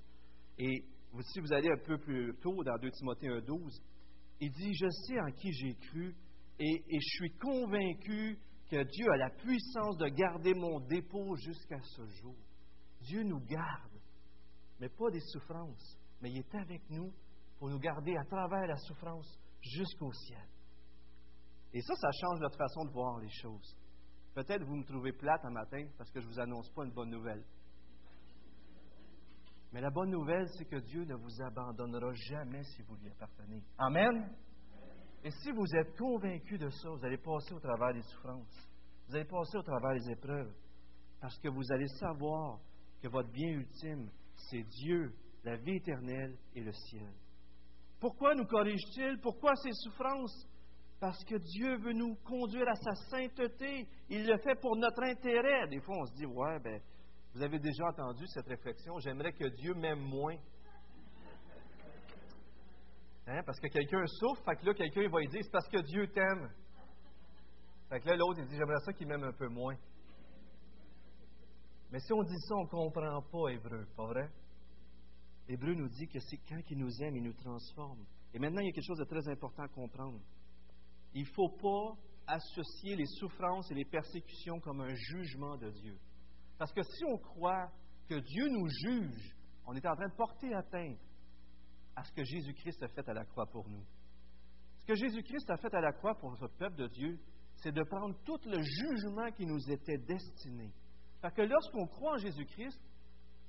Et 0.57 0.83
si 1.21 1.39
vous 1.39 1.53
allez 1.53 1.69
un 1.69 1.77
peu 1.85 1.97
plus 1.97 2.35
tôt 2.41 2.63
dans 2.63 2.77
2 2.77 2.91
Timothée 2.91 3.27
1.12, 3.27 3.79
il 4.39 4.51
dit, 4.51 4.73
je 4.73 4.89
sais 4.89 5.19
en 5.19 5.31
qui 5.31 5.51
j'ai 5.53 5.75
cru 5.75 6.15
et, 6.59 6.83
je 6.89 7.17
suis 7.17 7.31
convaincu 7.37 8.37
que 8.69 8.83
Dieu 8.83 9.11
a 9.11 9.17
la 9.17 9.29
puissance 9.29 9.97
de 9.97 10.07
garder 10.07 10.53
mon 10.53 10.79
dépôt 10.79 11.35
jusqu'à 11.35 11.79
ce 11.81 12.05
jour. 12.21 12.35
Dieu 13.01 13.23
nous 13.23 13.39
garde, 13.41 13.99
mais 14.79 14.89
pas 14.89 15.11
des 15.11 15.19
souffrances, 15.19 15.97
mais 16.21 16.31
il 16.31 16.39
est 16.39 16.55
avec 16.55 16.81
nous 16.89 17.11
pour 17.59 17.69
nous 17.69 17.79
garder 17.79 18.15
à 18.17 18.25
travers 18.25 18.67
la 18.67 18.77
souffrance 18.77 19.39
jusqu'au 19.61 20.11
ciel. 20.11 20.47
Et 21.73 21.81
ça, 21.81 21.93
ça 21.95 22.09
change 22.21 22.39
notre 22.39 22.57
façon 22.57 22.85
de 22.85 22.91
voir 22.91 23.19
les 23.19 23.29
choses. 23.29 23.75
Peut-être 24.33 24.63
vous 24.63 24.75
me 24.75 24.83
trouvez 24.83 25.11
plate 25.11 25.43
un 25.45 25.51
matin 25.51 25.85
parce 25.97 26.09
que 26.09 26.19
je 26.19 26.25
ne 26.25 26.31
vous 26.31 26.39
annonce 26.39 26.69
pas 26.69 26.85
une 26.85 26.91
bonne 26.91 27.09
nouvelle. 27.09 27.43
Mais 29.75 29.81
la 29.81 29.89
bonne 29.89 30.11
nouvelle, 30.11 30.47
c'est 30.57 30.63
que 30.63 30.77
Dieu 30.77 31.03
ne 31.03 31.15
vous 31.15 31.41
abandonnera 31.41 32.13
jamais 32.13 32.63
si 32.63 32.81
vous 32.83 32.95
lui 32.95 33.09
appartenez. 33.09 33.61
Amen. 33.77 34.33
Et 35.21 35.29
si 35.29 35.51
vous 35.51 35.67
êtes 35.75 35.97
convaincu 35.97 36.57
de 36.57 36.69
ça, 36.69 36.89
vous 36.91 37.03
allez 37.03 37.17
passer 37.17 37.53
au 37.53 37.59
travers 37.59 37.93
des 37.93 38.01
souffrances. 38.03 38.69
Vous 39.05 39.15
allez 39.17 39.25
passer 39.25 39.57
au 39.57 39.63
travers 39.63 39.95
des 39.95 40.11
épreuves. 40.11 40.53
Parce 41.19 41.37
que 41.39 41.49
vous 41.49 41.73
allez 41.73 41.89
savoir 41.89 42.61
que 43.01 43.09
votre 43.09 43.29
bien 43.33 43.49
ultime, 43.49 44.09
c'est 44.49 44.63
Dieu, 44.63 45.13
la 45.43 45.57
vie 45.57 45.75
éternelle 45.75 46.37
et 46.53 46.61
le 46.61 46.71
ciel. 46.71 47.11
Pourquoi 47.99 48.33
nous 48.33 48.45
corrige-t-il? 48.45 49.19
Pourquoi 49.19 49.57
ces 49.57 49.73
souffrances? 49.73 50.47
Parce 51.01 51.21
que 51.25 51.35
Dieu 51.35 51.75
veut 51.79 51.91
nous 51.91 52.15
conduire 52.23 52.69
à 52.69 52.75
sa 52.75 52.95
sainteté. 53.09 53.89
Il 54.07 54.25
le 54.25 54.37
fait 54.37 54.55
pour 54.61 54.77
notre 54.77 55.03
intérêt. 55.03 55.67
Des 55.67 55.81
fois, 55.81 55.97
on 55.97 56.05
se 56.05 56.13
dit, 56.13 56.25
ouais, 56.25 56.59
ben, 56.61 56.79
vous 57.35 57.43
avez 57.43 57.59
déjà 57.59 57.87
entendu 57.87 58.25
cette 58.27 58.47
réflexion. 58.47 58.97
J'aimerais 58.99 59.33
que 59.33 59.43
Dieu 59.57 59.73
m'aime 59.73 59.99
moins. 59.99 60.37
Hein? 63.27 63.43
Parce 63.45 63.59
que 63.59 63.67
quelqu'un 63.67 64.05
souffre, 64.07 64.41
fait 64.45 64.55
que 64.55 64.65
là, 64.65 64.73
quelqu'un 64.73 65.09
va 65.09 65.19
lui 65.19 65.27
dire 65.27 65.41
c'est 65.43 65.51
parce 65.51 65.67
que 65.67 65.81
Dieu 65.81 66.07
t'aime. 66.13 66.49
Fait 67.89 67.99
que 67.99 68.07
là, 68.07 68.15
l'autre, 68.15 68.39
il 68.39 68.47
dit 68.47 68.55
j'aimerais 68.55 68.79
ça 68.85 68.93
qu'il 68.93 69.07
m'aime 69.07 69.25
un 69.25 69.33
peu 69.33 69.49
moins. 69.49 69.75
Mais 71.91 71.99
si 71.99 72.13
on 72.13 72.23
dit 72.23 72.39
ça, 72.47 72.55
on 72.55 72.63
ne 72.63 72.69
comprend 72.69 73.21
pas 73.21 73.51
Hébreu, 73.51 73.85
pas 73.97 74.05
vrai? 74.05 74.29
Hébreu 75.49 75.73
nous 75.73 75.89
dit 75.89 76.07
que 76.07 76.19
c'est 76.21 76.37
quand 76.47 76.61
il 76.69 76.77
nous 76.77 77.03
aime, 77.03 77.17
il 77.17 77.23
nous 77.23 77.33
transforme. 77.33 78.05
Et 78.33 78.39
maintenant, 78.39 78.61
il 78.61 78.67
y 78.67 78.69
a 78.69 78.71
quelque 78.71 78.87
chose 78.87 78.99
de 78.99 79.03
très 79.03 79.27
important 79.27 79.63
à 79.63 79.67
comprendre. 79.67 80.21
Il 81.13 81.23
ne 81.23 81.33
faut 81.33 81.49
pas 81.49 81.97
associer 82.27 82.95
les 82.95 83.05
souffrances 83.05 83.69
et 83.71 83.75
les 83.75 83.85
persécutions 83.85 84.61
comme 84.61 84.79
un 84.79 84.95
jugement 84.95 85.57
de 85.57 85.69
Dieu. 85.71 85.99
Parce 86.57 86.71
que 86.73 86.83
si 86.83 87.05
on 87.05 87.17
croit 87.17 87.69
que 88.07 88.15
Dieu 88.15 88.47
nous 88.49 88.67
juge 88.67 89.35
on 89.67 89.75
est 89.75 89.85
en 89.85 89.95
train 89.95 90.07
de 90.07 90.15
porter 90.15 90.53
atteinte 90.53 90.99
à 91.95 92.03
ce 92.03 92.11
que 92.11 92.23
Jésus-Christ 92.23 92.83
a 92.83 92.87
fait 92.89 93.07
à 93.09 93.13
la 93.13 93.25
croix 93.25 93.47
pour 93.47 93.67
nous. 93.69 93.83
Ce 94.81 94.85
que 94.85 94.95
Jésus-Christ 94.95 95.49
a 95.49 95.57
fait 95.57 95.73
à 95.73 95.81
la 95.81 95.93
croix 95.93 96.15
pour 96.15 96.37
ce 96.37 96.45
peuple 96.45 96.75
de 96.75 96.87
Dieu, 96.87 97.19
c'est 97.55 97.71
de 97.71 97.83
prendre 97.83 98.15
tout 98.25 98.39
le 98.45 98.61
jugement 98.61 99.31
qui 99.31 99.45
nous 99.45 99.71
était 99.71 99.97
destiné. 99.97 100.71
Parce 101.21 101.33
que 101.33 101.41
lorsqu'on 101.41 101.87
croit 101.87 102.13
en 102.13 102.17
Jésus-Christ, 102.17 102.79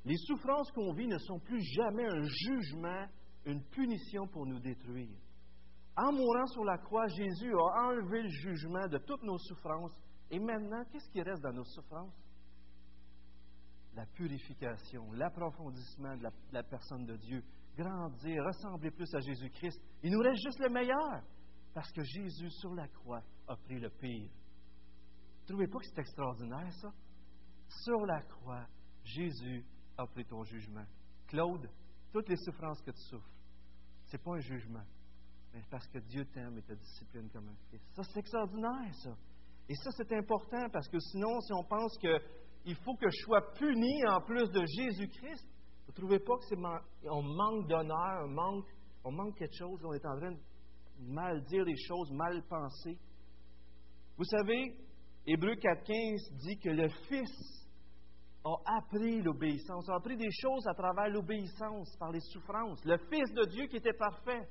les 0.05 0.17
souffrances 0.17 0.71
qu'on 0.71 0.93
vit 0.95 1.09
ne 1.09 1.19
sont 1.19 1.41
plus 1.41 1.61
jamais 1.75 2.07
un 2.07 2.23
jugement, 2.23 3.07
une 3.45 3.63
punition 3.65 4.27
pour 4.29 4.47
nous 4.47 4.61
détruire. 4.61 5.19
En 5.97 6.13
mourant 6.13 6.47
sur 6.47 6.65
la 6.65 6.79
croix, 6.79 7.07
Jésus 7.09 7.53
a 7.53 7.89
enlevé 7.89 8.23
le 8.23 8.29
jugement 8.29 8.87
de 8.87 8.99
toutes 8.99 9.23
nos 9.23 9.39
souffrances. 9.39 9.97
Et 10.31 10.39
maintenant, 10.39 10.85
qu'est-ce 10.91 11.11
qui 11.11 11.21
reste 11.21 11.43
dans 11.43 11.53
nos 11.53 11.65
souffrances? 11.65 12.15
La 13.97 14.05
purification, 14.05 15.11
l'approfondissement 15.13 16.17
de 16.19 16.29
la, 16.53 16.63
personne 16.63 17.07
de 17.07 17.17
Dieu, 17.17 17.43
grandir, 17.75 18.45
ressembler 18.45 18.91
plus 18.91 19.09
à 19.15 19.21
Jésus-Christ. 19.21 19.81
Il 20.03 20.13
nous 20.13 20.21
reste 20.21 20.43
juste 20.45 20.61
le 20.61 20.69
meilleur, 20.69 21.23
parce 21.73 21.91
que 21.93 22.03
Jésus, 22.05 22.51
sur 22.51 22.75
la 22.75 22.87
croix, 22.89 23.23
a 23.49 23.57
pris 23.57 23.81
le 23.81 23.89
pire. 23.89 24.31
Trouvez 25.47 25.67
pas 25.67 25.79
que 25.79 25.87
c'est 25.87 26.01
extraordinaire, 26.01 26.71
ça? 26.75 26.93
Sur 27.69 28.05
la 28.05 28.21
croix, 28.21 28.67
Jésus 29.03 29.65
a 29.97 30.07
pris 30.07 30.27
ton 30.27 30.45
jugement. 30.45 30.85
Claude, 31.27 31.71
toutes 32.13 32.29
les 32.29 32.37
souffrances 32.37 32.83
que 32.83 32.91
tu 32.91 33.01
souffres, 33.01 33.31
ce 34.07 34.17
n'est 34.17 34.23
pas 34.23 34.35
un 34.35 34.41
jugement, 34.41 34.85
mais 35.55 35.63
parce 35.71 35.87
que 35.89 35.99
Dieu 36.01 36.27
t'aime 36.27 36.59
et 36.59 36.63
te 36.63 36.75
discipline 36.75 37.31
comme 37.31 37.49
un 37.49 37.57
fils. 37.71 37.81
Ça, 37.95 38.03
c'est 38.03 38.21
extraordinaire, 38.21 38.95
ça. 38.95 39.17
Et 39.69 39.75
ça, 39.75 39.91
c'est 39.97 40.13
important 40.13 40.69
parce 40.71 40.89
que 40.89 40.99
sinon, 41.01 41.41
si 41.41 41.53
on 41.55 41.65
pense 41.65 41.97
qu'il 42.67 42.75
faut 42.83 42.97
que 42.97 43.09
je 43.09 43.23
sois 43.23 43.53
puni 43.53 44.05
en 44.09 44.21
plus 44.23 44.51
de 44.51 44.65
Jésus-Christ, 44.67 45.47
vous 45.87 45.93
ne 45.93 45.95
trouvez 45.95 46.19
pas 46.19 46.35
qu'on 46.35 47.23
manque 47.23 47.69
d'honneur, 47.69 48.25
on 48.25 48.29
manque, 48.29 48.67
on 49.05 49.13
manque 49.13 49.39
quelque 49.39 49.57
chose, 49.57 49.81
on 49.85 49.93
est 49.93 50.05
en 50.05 50.19
train 50.19 50.33
de 50.33 50.39
mal 50.99 51.45
dire 51.45 51.65
les 51.65 51.77
choses, 51.77 52.11
mal 52.11 52.43
penser? 52.49 52.99
Vous 54.17 54.25
savez, 54.25 54.75
Hébreu 55.25 55.53
4.15 55.53 56.39
dit 56.39 56.59
que 56.59 56.71
le 56.71 56.89
Fils 57.07 57.69
a 58.45 58.79
appris 58.79 59.23
l'obéissance, 59.23 59.89
a 59.89 59.95
appris 59.95 60.17
des 60.17 60.33
choses 60.33 60.67
à 60.67 60.75
travers 60.75 61.09
l'obéissance, 61.09 61.97
par 62.01 62.11
les 62.11 62.21
souffrances. 62.33 62.85
Le 62.85 62.99
Fils 62.99 63.33
de 63.33 63.45
Dieu 63.45 63.67
qui 63.69 63.77
était 63.77 63.97
parfait, 63.97 64.49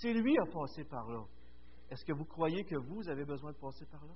c'est 0.00 0.14
lui 0.14 0.32
qui 0.32 0.38
a 0.38 0.50
passé 0.50 0.84
par 0.84 1.06
là. 1.06 1.22
Est-ce 1.90 2.04
que 2.06 2.14
vous 2.14 2.24
croyez 2.24 2.64
que 2.64 2.76
vous 2.76 3.10
avez 3.10 3.26
besoin 3.26 3.52
de 3.52 3.58
passer 3.58 3.84
par 3.90 4.02
là? 4.06 4.14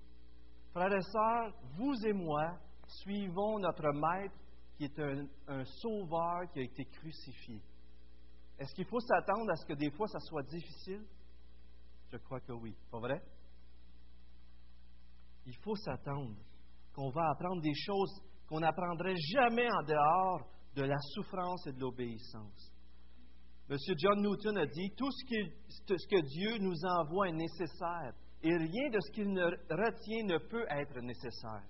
Frères 0.72 0.94
et 0.94 1.03
sœurs, 1.03 1.53
vous 1.77 1.92
et 2.07 2.14
moi 2.14 2.59
suivons 2.87 3.59
notre 3.59 3.92
Maître 3.92 4.35
qui 4.77 4.85
est 4.85 4.99
un, 4.99 5.64
sauveur 5.64 6.51
qui 6.53 6.61
a 6.61 6.62
été 6.62 6.85
crucifié. 6.85 7.61
Est-ce 8.59 8.75
qu'il 8.75 8.87
faut 8.87 9.01
s'attendre 9.01 9.51
à 9.51 9.57
ce 9.57 9.66
que 9.66 9.75
des 9.75 9.90
fois 9.90 10.07
ça 10.09 10.20
soit 10.20 10.42
difficile? 10.42 11.05
Je 12.11 12.16
crois 12.18 12.40
que 12.40 12.53
oui. 12.53 12.75
Pas 12.90 13.01
vrai? 13.01 13.22
Il 15.46 15.57
faut 15.57 15.77
s'attendre 15.77 16.37
qu'on 16.94 17.11
va 17.11 17.31
apprendre 17.31 17.62
des 17.62 17.75
choses 17.75 18.20
qu'on 18.49 18.61
n'apprendrait 18.61 19.16
jamais 19.35 19.70
en 19.70 19.83
dehors 19.83 20.49
de 20.75 20.83
la 20.83 20.99
souffrance 21.14 21.66
et 21.66 21.72
de 21.72 21.81
l'obéissance. 21.81 22.72
M. 23.68 23.77
John 23.99 24.22
Newton 24.22 24.59
a 24.59 24.66
dit, 24.66 24.90
tout 24.96 25.11
ce, 25.11 26.07
que 26.07 26.20
Dieu 26.20 26.59
nous 26.59 26.85
envoie 26.85 27.29
est 27.29 27.33
nécessaire 27.33 28.14
et 28.42 28.57
rien 28.57 28.90
de 28.90 29.01
ce 29.01 29.11
qu'il 29.11 29.29
retient 29.29 30.25
ne 30.25 30.38
peut 30.38 30.66
être 30.70 31.01
nécessaire. 31.01 31.64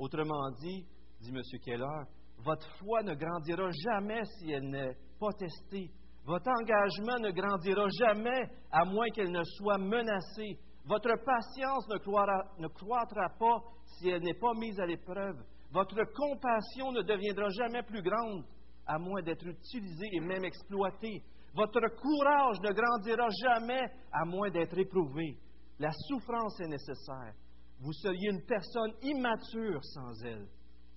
Autrement 0.00 0.50
dit, 0.52 0.86
dit 1.20 1.28
M. 1.28 1.42
Keller, 1.62 2.04
votre 2.38 2.66
foi 2.78 3.02
ne 3.02 3.14
grandira 3.14 3.70
jamais 3.70 4.24
si 4.24 4.50
elle 4.50 4.70
n'est 4.70 4.96
pas 5.20 5.30
testée. 5.38 5.90
Votre 6.24 6.48
engagement 6.48 7.18
ne 7.18 7.30
grandira 7.30 7.86
jamais 7.98 8.48
à 8.72 8.86
moins 8.86 9.10
qu'elle 9.10 9.30
ne 9.30 9.44
soit 9.44 9.76
menacée. 9.76 10.58
Votre 10.86 11.22
patience 11.22 11.86
ne, 11.90 12.68
croîtra 12.68 13.28
pas 13.38 13.58
si 13.84 14.08
elle 14.08 14.22
n'est 14.22 14.38
pas 14.40 14.54
mise 14.54 14.80
à 14.80 14.86
l'épreuve. 14.86 15.36
Votre 15.70 16.02
compassion 16.14 16.92
ne 16.92 17.02
deviendra 17.02 17.50
jamais 17.50 17.82
plus 17.82 18.02
grande 18.02 18.46
à 18.86 18.98
moins 18.98 19.20
d'être 19.20 19.46
utilisée 19.46 20.08
et 20.12 20.20
même 20.20 20.46
exploitée. 20.46 21.22
Votre 21.54 21.86
courage 22.00 22.58
ne 22.62 22.72
grandira 22.72 23.28
jamais 23.44 23.82
à 24.10 24.24
moins 24.24 24.50
d'être 24.50 24.78
éprouvé. 24.78 25.36
La 25.78 25.90
souffrance 25.92 26.58
est 26.60 26.68
nécessaire. 26.68 27.34
Vous 27.80 27.92
seriez 27.94 28.30
une 28.30 28.44
personne 28.44 28.92
immature 29.02 29.82
sans 29.84 30.22
elle. 30.24 30.46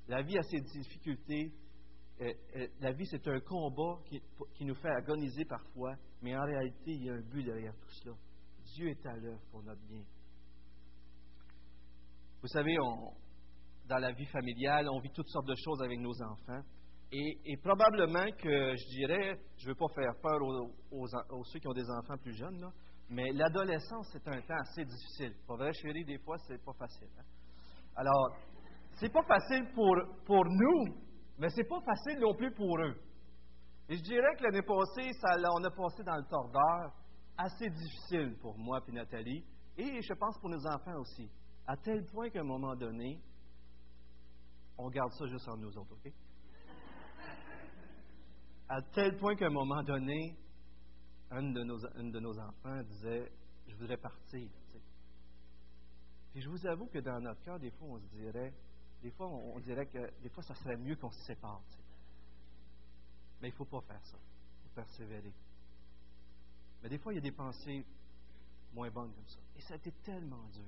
La 0.08 0.22
vie 0.22 0.38
a 0.38 0.43
ses 0.43 0.60
difficultés. 0.60 1.54
Euh, 2.22 2.34
euh, 2.58 2.67
la 2.82 2.91
vie, 2.91 3.06
c'est 3.06 3.26
un 3.28 3.39
combat 3.39 4.00
qui, 4.54 4.65
nous 4.65 4.76
fait 4.76 4.89
agoniser 4.89 5.46
parfois, 5.46 5.96
mais 6.22 6.36
en 6.36 6.43
réalité, 6.43 6.91
il 6.91 7.06
y 7.06 7.10
a 7.10 7.13
un 7.13 7.22
but 7.22 7.43
derrière 7.43 7.74
tout 7.74 7.91
cela. 8.04 8.15
Dieu 8.76 8.89
est 8.89 9.06
à 9.06 9.15
l'œuvre 9.15 9.41
pour 9.50 9.63
notre 9.63 9.82
bien. 9.84 10.04
Vous 12.41 12.48
savez, 12.50 12.76
dans 12.76 13.98
la 13.98 14.12
vie 14.12 14.26
familiale, 14.26 14.89
on 14.89 15.00
vit 15.00 15.12
toutes 15.12 15.30
sortes 15.30 15.48
de 15.48 15.56
choses 15.56 15.82
avec 15.82 16.00
nos 16.00 16.22
enfants. 16.22 16.62
Et, 17.15 17.58
probablement 17.58 18.26
que 18.38 18.76
je 18.76 18.98
dirais, 18.98 19.39
je 19.58 19.65
ne 19.65 19.69
veux 19.69 19.76
pas 19.76 19.88
faire 19.93 20.15
peur 20.22 20.41
aux, 20.91 21.43
ceux 21.46 21.60
qui 21.60 21.67
ont 21.67 21.74
des 21.74 21.89
enfants 21.89 22.17
plus 22.17 22.34
jeunes, 22.34 22.60
mais 23.09 23.31
l'adolescence, 23.31 24.09
c'est 24.11 24.27
un 24.27 24.41
temps 24.41 24.59
assez 24.59 24.85
difficile. 24.85 25.35
Pas 25.47 25.55
vrai, 25.55 25.73
chérie, 25.73 26.05
des 26.05 26.17
fois, 26.19 26.37
c'est 26.47 26.63
pas 26.63 26.73
facile. 26.73 27.09
Hein. 27.19 27.23
Alors, 27.95 28.37
c'est 28.95 29.11
pas 29.11 29.23
facile 29.23 29.71
pour, 29.73 29.95
pour 30.25 30.45
nous, 30.45 30.95
mais 31.37 31.49
c'est 31.49 31.67
pas 31.67 31.81
facile 31.81 32.19
non 32.19 32.33
plus 32.33 32.51
pour 32.53 32.79
eux. 32.79 32.95
Et 33.89 33.97
je 33.97 34.01
dirais 34.01 34.35
que 34.37 34.43
l'année 34.43 34.61
passée, 34.61 35.11
on 35.23 35.63
a 35.63 35.71
passé 35.71 36.03
dans 36.03 36.15
le 36.15 36.23
tordeur 36.23 36.93
assez 37.37 37.69
difficile 37.69 38.37
pour 38.39 38.57
moi 38.57 38.79
et 38.87 38.91
Nathalie, 38.91 39.43
et 39.77 40.01
je 40.01 40.13
pense 40.13 40.39
pour 40.39 40.49
nos 40.49 40.65
enfants 40.67 40.99
aussi. 40.99 41.29
À 41.67 41.75
tel 41.77 42.05
point 42.05 42.29
qu'à 42.29 42.41
un 42.41 42.45
moment 42.45 42.75
donné, 42.75 43.19
on 44.77 44.89
garde 44.89 45.11
ça 45.13 45.25
juste 45.27 45.47
en 45.49 45.57
nous 45.57 45.75
autres, 45.77 45.93
OK? 45.93 46.11
À 48.69 48.81
tel 48.93 49.17
point 49.17 49.35
qu'à 49.35 49.47
un 49.47 49.53
moment 49.53 49.83
donné, 49.83 50.35
un 51.34 51.52
de 51.52 51.63
nos, 51.63 51.80
de 51.80 52.19
nos 52.19 52.39
enfants 52.39 52.82
disait 52.84 53.32
Je 53.67 53.76
voudrais 53.76 53.98
partir. 53.98 54.48
Puis 56.32 56.41
je 56.41 56.50
vous 56.50 56.65
avoue 56.65 56.88
que 56.88 57.00
dans 57.00 57.19
notre 57.19 57.43
cœur, 57.43 57.60
des 57.60 57.69
fois, 57.72 57.89
on 57.89 58.00
se 58.00 58.08
dirait, 58.15 58.54
des 59.04 59.12
fois, 59.12 59.28
on, 59.28 59.60
dirait 59.60 59.86
que 59.86 60.22
des 60.22 60.30
fois, 60.30 60.41
ça 60.43 60.56
serait 60.56 60.78
mieux 60.78 60.96
qu'on 60.96 61.12
se 61.12 61.22
sépare. 61.26 61.62
Mais 63.41 63.50
il 63.50 63.52
ne 63.52 63.58
faut 63.58 63.65
pas 63.65 63.82
faire 63.82 64.04
ça. 64.04 64.17
Il 64.17 64.63
faut 64.63 64.76
persévérer. 64.76 65.32
Mais 66.82 66.89
des 66.89 66.98
fois, 66.98 67.13
il 67.13 67.17
y 67.17 67.19
a 67.19 67.22
des 67.22 67.32
pensées 67.32 67.86
moins 68.74 68.89
bonnes 68.89 69.13
comme 69.13 69.28
ça. 69.28 69.39
Et 69.56 69.62
ça 69.62 69.76
a 69.76 69.78
été 69.78 69.91
tellement 70.04 70.43
dur. 70.54 70.65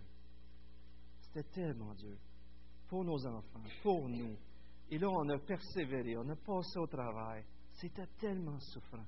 C'était 1.22 1.50
tellement 1.50 1.96
dur 1.96 2.18
pour 2.88 3.04
nos 3.04 3.26
enfants, 3.26 3.64
pour 3.82 4.08
nous. 4.08 4.36
Et 4.92 5.00
là, 5.00 5.10
on 5.10 5.28
a 5.30 5.40
persévéré, 5.40 6.16
on 6.16 6.30
a 6.30 6.36
passé 6.36 6.78
au 6.78 6.86
travail. 6.86 7.44
C'était 7.74 8.08
tellement 8.20 8.60
souffrant. 8.60 9.04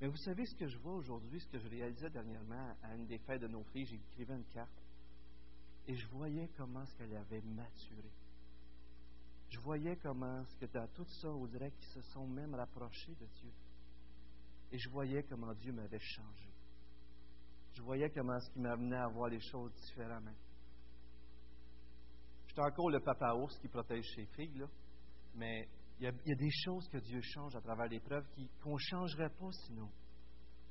Mais 0.00 0.08
vous 0.08 0.16
savez 0.16 0.46
ce 0.46 0.54
que 0.54 0.66
je 0.66 0.78
vois 0.78 0.94
aujourd'hui, 0.94 1.40
ce 1.40 1.48
que 1.48 1.58
je 1.58 1.68
réalisais 1.68 2.08
dernièrement 2.08 2.74
à 2.82 2.94
une 2.94 3.06
des 3.06 3.18
fêtes 3.18 3.42
de 3.42 3.48
nos 3.48 3.64
filles, 3.64 3.86
j'écrivais 3.86 4.34
une 4.34 4.46
carte 4.46 4.70
et 5.86 5.94
je 5.94 6.06
voyais 6.08 6.48
comment 6.56 6.84
ce 6.86 6.94
qu'elle 6.96 7.16
avait 7.16 7.42
maturé. 7.42 8.10
Je 9.50 9.58
voyais 9.58 9.96
comment 9.96 10.44
ce 10.44 10.56
que 10.56 10.66
dans 10.66 10.86
tout 10.94 11.04
ça, 11.04 11.28
on 11.28 11.46
dirait 11.46 11.72
qu'ils 11.72 11.88
se 11.88 12.02
sont 12.12 12.26
même 12.26 12.54
rapprochés 12.54 13.14
de 13.14 13.26
Dieu. 13.40 13.50
Et 14.72 14.78
je 14.78 14.88
voyais 14.88 15.24
comment 15.24 15.52
Dieu 15.54 15.72
m'avait 15.72 15.98
changé. 15.98 16.48
Je 17.72 17.82
voyais 17.82 18.08
comment 18.10 18.38
ce 18.38 18.50
qui 18.50 18.60
m'amenait 18.60 18.96
à 18.96 19.08
voir 19.08 19.28
les 19.28 19.40
choses 19.40 19.72
différemment. 19.74 20.34
J'étais 22.46 22.62
encore 22.62 22.90
le 22.90 23.00
papa 23.00 23.34
ours 23.34 23.58
qui 23.58 23.68
protège 23.68 24.08
ses 24.14 24.26
filles, 24.26 24.58
là. 24.58 24.66
mais 25.34 25.68
il 26.00 26.06
y, 26.06 26.32
a, 26.32 26.34
des 26.34 26.50
choses 26.64 26.88
que 26.88 26.96
Dieu 26.96 27.20
change 27.20 27.54
à 27.54 27.60
travers 27.60 27.86
l'épreuve 27.86 28.24
qu'on 28.62 28.72
ne 28.72 28.78
changerait 28.78 29.28
pas 29.28 29.50
sinon. 29.66 29.88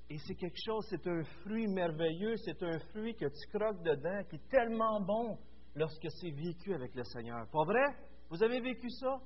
Et 0.10 0.18
c'est 0.18 0.34
quelque 0.34 0.58
chose, 0.66 0.88
c'est 0.90 1.06
un 1.08 1.24
fruit 1.44 1.68
merveilleux, 1.68 2.36
c'est 2.38 2.64
un 2.64 2.80
fruit 2.80 3.14
que 3.14 3.28
tu 3.28 3.48
croques 3.56 3.84
dedans, 3.84 4.24
qui 4.28 4.38
est 4.38 4.50
tellement 4.50 5.00
bon 5.02 5.38
lorsque 5.76 6.10
c'est 6.20 6.32
vécu 6.32 6.74
avec 6.74 6.96
le 6.96 7.04
Seigneur. 7.04 7.48
Pas 7.52 7.64
vrai? 7.64 7.96
Vous 8.32 8.42
avez 8.42 8.60
vécu 8.60 8.90
ça? 8.90 9.20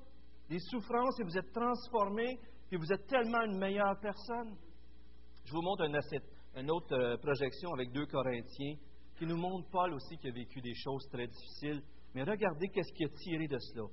Des 0.49 0.59
souffrances 0.59 1.17
et 1.21 1.23
vous 1.23 1.37
êtes 1.37 1.53
transformé, 1.53 2.37
puis 2.67 2.75
vous 2.75 2.91
êtes 2.91 3.07
tellement 3.07 3.41
une 3.43 3.57
meilleure 3.57 3.97
personne. 4.01 4.57
Je 5.45 5.53
vous 5.53 5.61
montre 5.61 5.85
une, 5.85 6.69
autre 6.69 6.93
euh, 6.93 7.15
projection 7.17 7.73
avec 7.75 7.93
deux 7.93 8.05
Corinthiens 8.07 8.75
qui 9.17 9.25
nous 9.25 9.37
montre 9.37 9.69
Paul 9.69 9.93
aussi 9.93 10.17
qui 10.17 10.27
a 10.27 10.31
vécu 10.31 10.59
des 10.59 10.75
choses 10.75 11.07
très 11.09 11.27
difficiles. 11.27 11.81
Mais 12.13 12.23
regardez 12.23 12.67
qu'est-ce 12.67 12.91
qui 12.93 13.05
a 13.05 13.09
tiré 13.09 13.47
de 13.47 13.57
cela. 13.57 13.85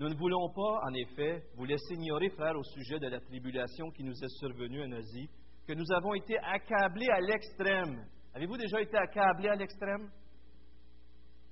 Nous 0.00 0.08
ne 0.08 0.16
voulons 0.16 0.48
pas, 0.48 0.80
en 0.88 0.94
effet, 0.94 1.44
vous 1.56 1.66
laisser 1.66 1.92
ignorer, 1.92 2.30
frère, 2.30 2.56
au 2.56 2.62
sujet 2.64 2.98
de 2.98 3.08
la 3.08 3.20
tribulation 3.20 3.90
qui 3.90 4.02
nous 4.02 4.14
est 4.14 4.38
survenue 4.38 4.82
en 4.82 4.92
Asie, 4.92 5.28
que 5.66 5.74
nous 5.74 5.92
avons 5.92 6.14
été 6.14 6.38
accablés 6.38 7.10
à 7.10 7.20
l'extrême. 7.20 8.06
Avez-vous 8.32 8.56
déjà 8.56 8.80
été 8.80 8.96
accablés 8.96 9.50
à 9.50 9.56
l'extrême? 9.56 10.10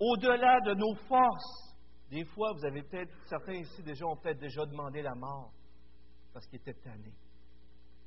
Au-delà 0.01 0.61
de 0.61 0.73
nos 0.73 0.95
forces. 0.95 1.77
Des 2.09 2.25
fois, 2.25 2.55
vous 2.55 2.65
avez 2.65 2.83
peut-être, 2.85 3.13
certains 3.27 3.53
ici 3.53 3.83
déjà 3.83 4.07
ont 4.07 4.17
peut-être 4.17 4.41
déjà 4.41 4.65
demandé 4.65 5.03
la 5.03 5.15
mort. 5.15 5.53
parce 6.33 6.47
qu'il 6.47 6.61
était 6.61 6.73
tanné. 6.73 7.13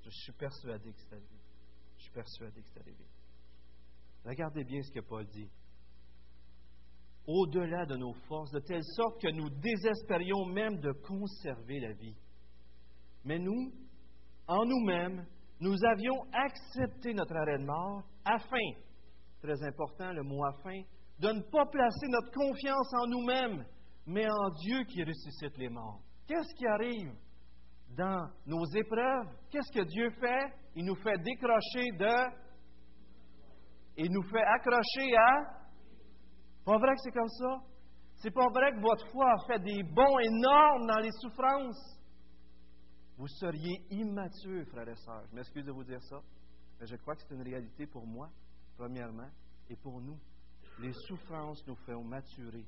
Je 0.04 0.10
suis 0.10 0.32
persuadé 0.32 0.92
que 0.92 1.00
c'est 1.02 1.14
arrivé. 1.14 1.38
Je 1.98 2.04
suis 2.04 2.12
persuadé 2.14 2.62
que 2.64 2.68
c'est 2.74 2.80
arrivé. 2.80 3.06
Regardez 4.26 4.64
bien 4.64 4.82
ce 4.82 4.92
que 4.92 5.02
Paul 5.02 5.28
dit. 5.28 5.52
Au-delà 7.28 7.86
de 7.86 7.96
nos 7.96 8.14
forces, 8.28 8.52
de 8.52 8.60
telle 8.60 8.84
sorte 8.96 9.22
que 9.22 9.32
nous 9.32 9.50
désespérions 9.50 10.46
même 10.46 10.80
de 10.80 10.92
conserver 10.92 11.80
la 11.80 11.94
vie. 11.94 12.16
Mais 13.24 13.38
nous, 13.38 13.72
en 14.48 14.66
nous-mêmes, 14.66 15.26
nous 15.60 15.76
avions 15.86 16.24
accepté 16.34 17.14
notre 17.14 17.36
arrêt 17.36 17.60
de 17.60 17.66
mort 17.66 18.04
afin, 18.26 18.72
très 19.42 19.64
important 19.64 20.12
le 20.12 20.24
mot 20.24 20.44
afin, 20.46 20.82
de 21.20 21.28
ne 21.28 21.42
pas 21.52 21.66
placer 21.68 22.08
notre 22.08 22.32
confiance 22.32 22.94
en 22.96 23.08
nous-mêmes, 23.08 23.66
mais 24.08 24.28
en 24.28 24.50
Dieu 24.50 24.84
qui 24.86 25.04
ressuscite 25.04 25.56
les 25.58 25.70
morts. 25.70 26.02
Qu'est-ce 26.28 26.56
qui 26.56 26.66
arrive 26.66 27.14
dans 27.96 28.28
nos 28.48 28.66
épreuves? 28.74 29.28
Qu'est-ce 29.52 29.72
que 29.72 29.86
Dieu 29.86 30.10
fait? 30.20 30.54
Il 30.76 30.86
nous 30.86 30.96
fait 30.96 31.18
décrocher 31.20 31.92
de... 32.00 32.42
Il 33.98 34.12
nous 34.12 34.24
fait 34.24 34.42
accrocher 34.42 35.16
à... 35.16 35.61
Pas 36.66 36.78
vrai 36.78 36.96
que 36.96 37.02
c'est 37.04 37.12
comme 37.12 37.28
ça? 37.28 37.62
C'est 38.16 38.32
pas 38.32 38.48
vrai 38.50 38.72
que 38.72 38.82
votre 38.82 39.08
foi 39.12 39.32
a 39.32 39.46
fait 39.48 39.60
des 39.60 39.82
bons 39.84 40.20
énormes 40.20 40.88
dans 40.88 41.00
les 41.00 41.12
souffrances? 41.22 42.00
Vous 43.18 43.28
seriez 43.28 43.86
immature, 43.90 44.66
frères 44.68 44.90
et 44.90 44.96
sœurs. 44.96 45.26
Je 45.30 45.36
m'excuse 45.36 45.66
de 45.66 45.72
vous 45.72 45.84
dire 45.84 46.02
ça, 46.04 46.22
mais 46.80 46.86
je 46.86 46.96
crois 46.98 47.16
que 47.16 47.22
c'est 47.22 47.34
une 47.34 47.42
réalité 47.42 47.88
pour 47.88 48.06
moi, 48.06 48.30
premièrement, 48.78 49.30
et 49.70 49.76
pour 49.76 50.02
nous. 50.02 50.20
Les 50.80 50.94
souffrances 51.08 51.66
nous 51.68 51.76
font 51.76 52.04
maturer 52.04 52.66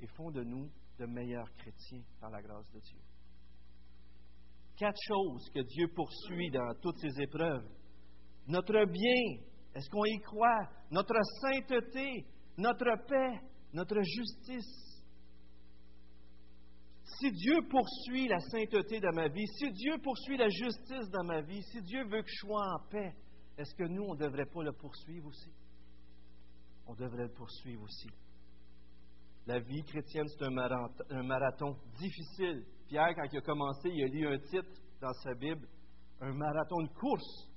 et 0.00 0.06
font 0.08 0.30
de 0.30 0.42
nous 0.42 0.70
de 0.98 1.06
meilleurs 1.06 1.50
chrétiens 1.56 2.02
par 2.20 2.30
la 2.30 2.40
grâce 2.40 2.70
de 2.72 2.80
Dieu. 2.80 3.00
Quatre 4.76 5.00
choses 5.06 5.48
que 5.54 5.60
Dieu 5.60 5.88
poursuit 5.94 6.50
dans 6.50 6.74
toutes 6.82 6.98
ces 6.98 7.22
épreuves. 7.22 7.66
Notre 8.46 8.84
bien, 8.84 9.44
est-ce 9.74 9.88
qu'on 9.90 10.04
y 10.04 10.18
croit? 10.20 10.68
Notre 10.90 11.18
sainteté, 11.40 12.26
notre 12.56 13.06
paix, 13.06 13.40
notre 13.72 14.00
justice. 14.02 15.02
Si 17.04 17.30
Dieu 17.30 17.56
poursuit 17.70 18.28
la 18.28 18.40
sainteté 18.40 19.00
dans 19.00 19.14
ma 19.14 19.28
vie, 19.28 19.46
si 19.46 19.70
Dieu 19.72 19.96
poursuit 20.02 20.36
la 20.36 20.48
justice 20.48 21.08
dans 21.10 21.24
ma 21.24 21.40
vie, 21.40 21.62
si 21.62 21.80
Dieu 21.82 22.04
veut 22.04 22.22
que 22.22 22.28
je 22.28 22.46
sois 22.46 22.74
en 22.74 22.88
paix, 22.90 23.14
est-ce 23.56 23.74
que 23.74 23.84
nous, 23.84 24.02
on 24.02 24.14
ne 24.14 24.18
devrait 24.18 24.46
pas 24.46 24.62
le 24.62 24.72
poursuivre 24.72 25.28
aussi? 25.28 25.50
On 26.86 26.94
devrait 26.94 27.24
le 27.24 27.32
poursuivre 27.32 27.82
aussi. 27.82 28.08
La 29.46 29.60
vie 29.60 29.82
chrétienne, 29.84 30.26
c'est 30.28 30.44
un 30.44 31.22
marathon, 31.22 31.76
difficile. 31.98 32.66
Pierre, 32.88 33.14
quand 33.14 33.26
il 33.32 33.38
a 33.38 33.40
commencé, 33.40 33.88
il 33.88 34.04
a 34.04 34.08
lu 34.08 34.26
un 34.34 34.38
titre 34.38 34.68
dans 35.00 35.12
sa 35.22 35.34
Bible, 35.34 35.66
un 36.20 36.32
marathon 36.32 36.82
de 36.82 36.88
course. 36.88 37.48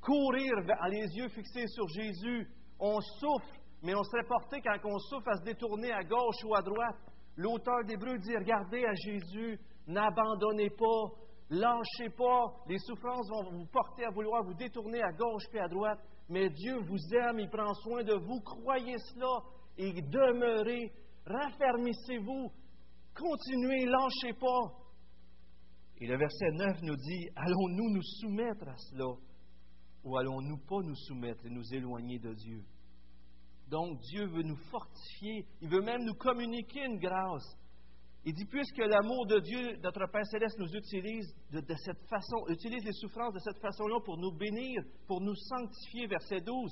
Courir 0.00 0.52
à 0.80 0.88
les 0.88 1.06
yeux 1.16 1.28
fixés 1.28 1.66
sur 1.68 1.86
Jésus. 1.88 2.48
On 2.80 3.00
souffre, 3.00 3.54
mais 3.84 3.94
on 3.94 4.02
serait 4.02 4.24
porté 4.24 4.62
quand 4.62 4.78
on 4.82 4.98
souffre 4.98 5.28
à 5.28 5.36
se 5.36 5.44
détourner 5.44 5.92
à 5.92 6.02
gauche 6.02 6.42
ou 6.46 6.54
à 6.54 6.62
droite. 6.62 6.96
L'auteur 7.36 7.84
d'Hébreu 7.84 8.16
dit, 8.18 8.34
regardez 8.34 8.82
à 8.82 8.94
Jésus, 8.94 9.60
n'abandonnez 9.86 10.70
pas, 10.70 11.12
lâchez 11.50 12.08
pas, 12.16 12.46
les 12.66 12.78
souffrances 12.78 13.28
vont 13.28 13.50
vous 13.50 13.66
porter 13.66 14.06
à 14.06 14.10
vouloir 14.10 14.42
vous 14.42 14.54
détourner 14.54 15.02
à 15.02 15.12
gauche 15.12 15.42
puis 15.50 15.58
à 15.58 15.68
droite, 15.68 15.98
mais 16.30 16.48
Dieu 16.48 16.78
vous 16.78 17.14
aime, 17.14 17.38
il 17.40 17.50
prend 17.50 17.74
soin 17.74 18.02
de 18.02 18.14
vous, 18.14 18.40
croyez 18.40 18.96
cela 18.98 19.42
et 19.76 19.92
demeurez, 19.92 20.90
raffermissez-vous, 21.26 22.50
continuez, 23.14 23.84
lâchez 23.84 24.32
pas. 24.40 24.72
Et 26.00 26.06
le 26.06 26.16
verset 26.16 26.50
9 26.52 26.82
nous 26.82 26.96
dit, 26.96 27.28
allons-nous 27.36 27.90
nous 27.90 28.02
soumettre 28.20 28.66
à 28.66 28.76
cela 28.76 29.12
ou 30.04 30.16
allons-nous 30.16 30.58
pas 30.66 30.80
nous 30.82 30.96
soumettre 30.96 31.44
et 31.44 31.50
nous 31.50 31.74
éloigner 31.74 32.18
de 32.18 32.32
Dieu? 32.32 32.64
Donc 33.74 33.98
Dieu 34.02 34.26
veut 34.26 34.44
nous 34.44 34.60
fortifier, 34.70 35.44
il 35.60 35.68
veut 35.68 35.80
même 35.80 36.04
nous 36.04 36.14
communiquer 36.14 36.84
une 36.84 36.96
grâce. 36.96 37.58
Il 38.24 38.32
dit, 38.32 38.44
puisque 38.44 38.78
l'amour 38.78 39.26
de 39.26 39.40
Dieu, 39.40 39.76
notre 39.82 40.06
Père 40.12 40.24
céleste, 40.26 40.60
nous 40.60 40.72
utilise 40.76 41.34
de, 41.50 41.60
cette 41.74 42.00
façon, 42.08 42.46
utilise 42.50 42.84
les 42.84 42.92
souffrances 42.92 43.34
de 43.34 43.40
cette 43.40 43.58
façon-là 43.58 43.98
pour 44.04 44.16
nous 44.16 44.30
bénir, 44.30 44.80
pour 45.08 45.20
nous 45.20 45.34
sanctifier, 45.34 46.06
verset 46.06 46.40
12. 46.42 46.70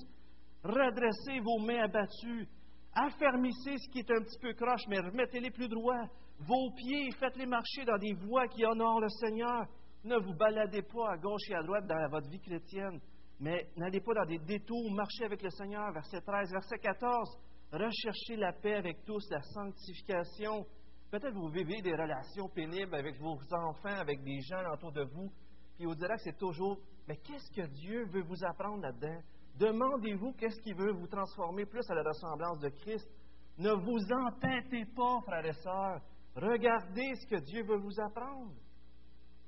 Redressez 0.62 1.40
vos 1.40 1.58
mains 1.58 1.82
abattues, 1.82 2.46
affermissez 2.94 3.78
ce 3.78 3.90
qui 3.90 3.98
est 3.98 4.10
un 4.12 4.22
petit 4.22 4.38
peu 4.38 4.52
croche, 4.52 4.86
mais 4.86 5.00
remettez-les 5.00 5.50
plus 5.50 5.68
droits. 5.68 6.06
Vos 6.38 6.70
pieds, 6.70 7.10
faites-les 7.18 7.46
marcher 7.46 7.84
dans 7.84 7.98
des 7.98 8.14
voies 8.14 8.46
qui 8.46 8.64
honorent 8.64 9.00
le 9.00 9.08
Seigneur. 9.08 9.66
Ne 10.04 10.18
vous 10.18 10.34
baladez 10.34 10.82
pas 10.82 11.14
à 11.14 11.16
gauche 11.16 11.50
et 11.50 11.56
à 11.56 11.64
droite 11.64 11.88
dans 11.88 12.08
votre 12.10 12.30
vie 12.30 12.40
chrétienne. 12.40 13.00
Mais 13.42 13.66
n'allez 13.76 14.00
pas 14.00 14.14
dans 14.14 14.24
des 14.24 14.38
détours, 14.38 14.88
marchez 14.92 15.24
avec 15.24 15.42
le 15.42 15.50
Seigneur. 15.50 15.92
Verset 15.92 16.20
13, 16.20 16.52
verset 16.52 16.78
14. 16.78 17.28
Recherchez 17.72 18.36
la 18.36 18.52
paix 18.52 18.74
avec 18.74 19.04
tous, 19.04 19.28
la 19.30 19.42
sanctification. 19.42 20.64
Peut-être 21.10 21.34
vous 21.34 21.48
vivez 21.48 21.82
des 21.82 21.92
relations 21.92 22.48
pénibles 22.50 22.94
avec 22.94 23.18
vos 23.18 23.36
enfants, 23.50 23.98
avec 23.98 24.22
des 24.22 24.40
gens 24.42 24.62
autour 24.72 24.92
de 24.92 25.02
vous, 25.02 25.28
puis 25.74 25.86
vous 25.86 25.94
direz 25.96 26.14
que 26.14 26.22
c'est 26.22 26.38
toujours, 26.38 26.78
mais 27.08 27.16
qu'est-ce 27.16 27.50
que 27.50 27.66
Dieu 27.66 28.04
veut 28.12 28.22
vous 28.22 28.44
apprendre 28.44 28.80
là-dedans? 28.80 29.20
Demandez-vous 29.58 30.34
qu'est-ce 30.34 30.62
qu'il 30.62 30.76
veut 30.76 30.92
vous 30.92 31.08
transformer 31.08 31.66
plus 31.66 31.84
à 31.90 31.94
la 31.94 32.04
ressemblance 32.04 32.60
de 32.60 32.68
Christ. 32.68 33.10
Ne 33.58 33.72
vous 33.72 34.12
entêtez 34.24 34.84
pas, 34.94 35.20
frères 35.26 35.44
et 35.44 35.52
sœurs. 35.54 36.00
Regardez 36.36 37.12
ce 37.16 37.26
que 37.26 37.40
Dieu 37.40 37.64
veut 37.64 37.78
vous 37.78 38.00
apprendre. 38.00 38.52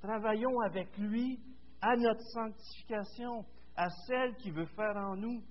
Travaillons 0.02 0.60
avec 0.66 0.98
lui 0.98 1.38
à 1.80 1.94
notre 1.96 2.22
sanctification 2.32 3.44
à 3.76 3.88
celle 4.06 4.34
qui 4.36 4.50
veut 4.50 4.66
faire 4.66 4.96
en 4.96 5.16
nous. 5.16 5.42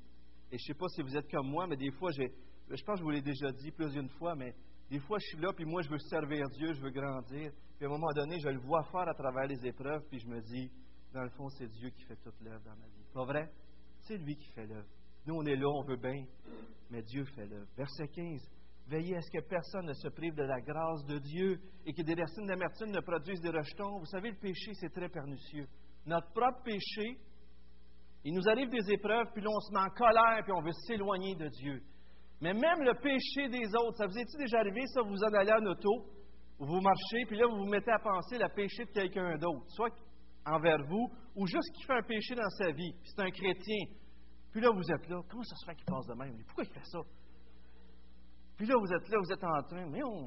Et 0.51 0.57
je 0.57 0.63
ne 0.63 0.67
sais 0.67 0.73
pas 0.73 0.87
si 0.89 1.01
vous 1.01 1.15
êtes 1.17 1.29
comme 1.31 1.49
moi, 1.49 1.67
mais 1.67 1.77
des 1.77 1.91
fois, 1.91 2.11
je 2.11 2.23
pense 2.83 2.95
que 2.95 2.97
je 2.97 3.03
vous 3.03 3.09
l'ai 3.09 3.21
déjà 3.21 3.51
dit 3.51 3.71
plusieurs 3.71 4.09
fois, 4.13 4.35
mais 4.35 4.53
des 4.89 4.99
fois, 4.99 5.17
je 5.19 5.25
suis 5.25 5.39
là, 5.39 5.51
puis 5.53 5.65
moi, 5.65 5.81
je 5.81 5.89
veux 5.89 5.97
servir 5.97 6.47
Dieu, 6.49 6.73
je 6.73 6.81
veux 6.81 6.91
grandir. 6.91 7.51
Puis 7.77 7.85
à 7.85 7.87
un 7.87 7.91
moment 7.91 8.11
donné, 8.13 8.39
je 8.39 8.49
le 8.49 8.59
vois 8.59 8.83
faire 8.83 9.07
à 9.07 9.13
travers 9.13 9.47
les 9.47 9.65
épreuves, 9.65 10.03
puis 10.09 10.19
je 10.19 10.27
me 10.27 10.41
dis, 10.41 10.71
dans 11.13 11.23
le 11.23 11.29
fond, 11.29 11.49
c'est 11.49 11.67
Dieu 11.67 11.89
qui 11.89 12.03
fait 12.03 12.17
toute 12.17 12.39
l'œuvre 12.41 12.63
dans 12.63 12.75
ma 12.75 12.85
vie. 12.87 13.05
Pas 13.13 13.25
vrai? 13.25 13.51
C'est 14.01 14.17
lui 14.17 14.35
qui 14.35 14.47
fait 14.49 14.67
l'œuvre. 14.67 14.87
Nous, 15.25 15.35
on 15.35 15.45
est 15.45 15.55
là, 15.55 15.67
on 15.67 15.83
veut 15.83 15.97
bien, 15.97 16.25
mais 16.91 17.01
Dieu 17.01 17.23
fait 17.25 17.45
l'œuvre. 17.47 17.67
Verset 17.77 18.07
15. 18.09 18.41
Veillez 18.87 19.15
à 19.15 19.21
ce 19.21 19.31
que 19.31 19.47
personne 19.47 19.85
ne 19.85 19.93
se 19.93 20.09
prive 20.09 20.35
de 20.35 20.43
la 20.43 20.59
grâce 20.59 21.05
de 21.05 21.17
Dieu 21.17 21.59
et 21.85 21.93
que 21.93 22.01
des 22.01 22.13
racines 22.15 22.45
d'amertume 22.45 22.91
ne 22.91 22.99
produisent 22.99 23.41
des 23.41 23.49
rejetons. 23.49 23.97
Vous 23.99 24.05
savez, 24.07 24.31
le 24.31 24.37
péché, 24.37 24.73
c'est 24.73 24.91
très 24.93 25.07
pernicieux. 25.07 25.67
Notre 26.05 26.31
propre 26.33 26.61
péché, 26.63 27.17
il 28.23 28.33
nous 28.33 28.47
arrive 28.47 28.69
des 28.69 28.91
épreuves, 28.91 29.27
puis 29.33 29.41
là, 29.41 29.49
on 29.49 29.59
se 29.59 29.73
met 29.73 29.81
en 29.81 29.89
colère, 29.89 30.43
puis 30.43 30.53
on 30.53 30.61
veut 30.61 30.71
s'éloigner 30.87 31.35
de 31.35 31.47
Dieu. 31.49 31.81
Mais 32.41 32.53
même 32.53 32.81
le 32.81 32.93
péché 32.95 33.49
des 33.49 33.67
autres, 33.75 33.97
ça 33.97 34.07
vous 34.07 34.17
est-il 34.17 34.37
déjà 34.37 34.59
arrivé, 34.59 34.81
ça, 34.87 35.01
vous 35.01 35.23
en 35.23 35.33
allez 35.33 35.51
en 35.51 35.65
auto, 35.65 36.05
vous 36.59 36.79
marchez, 36.79 37.25
puis 37.27 37.37
là, 37.37 37.47
vous 37.47 37.57
vous 37.57 37.69
mettez 37.69 37.91
à 37.91 37.99
penser 37.99 38.37
le 38.37 38.47
péché 38.53 38.85
de 38.85 38.91
quelqu'un 38.91 39.37
d'autre, 39.37 39.65
soit 39.69 39.93
envers 40.45 40.81
vous, 40.87 41.09
ou 41.35 41.47
juste 41.47 41.73
qui 41.75 41.83
fait 41.83 41.93
un 41.93 42.03
péché 42.03 42.35
dans 42.35 42.49
sa 42.49 42.71
vie, 42.71 42.93
puis 43.01 43.11
c'est 43.13 43.21
un 43.21 43.31
chrétien. 43.31 43.85
Puis 44.51 44.61
là, 44.61 44.69
vous 44.71 44.91
êtes 44.91 45.09
là, 45.09 45.19
comment 45.29 45.43
ça 45.43 45.55
se 45.55 45.65
fait 45.65 45.75
qu'il 45.75 45.85
pense 45.85 46.05
de 46.05 46.13
même? 46.13 46.37
Pourquoi 46.45 46.63
il 46.63 46.71
fait 46.71 46.85
ça? 46.85 46.99
Puis 48.55 48.67
là, 48.67 48.75
vous 48.77 48.93
êtes 48.93 49.09
là, 49.09 49.17
vous 49.19 49.33
êtes 49.33 49.43
en 49.43 49.63
train, 49.63 49.85
mais 49.89 50.03
on, 50.03 50.25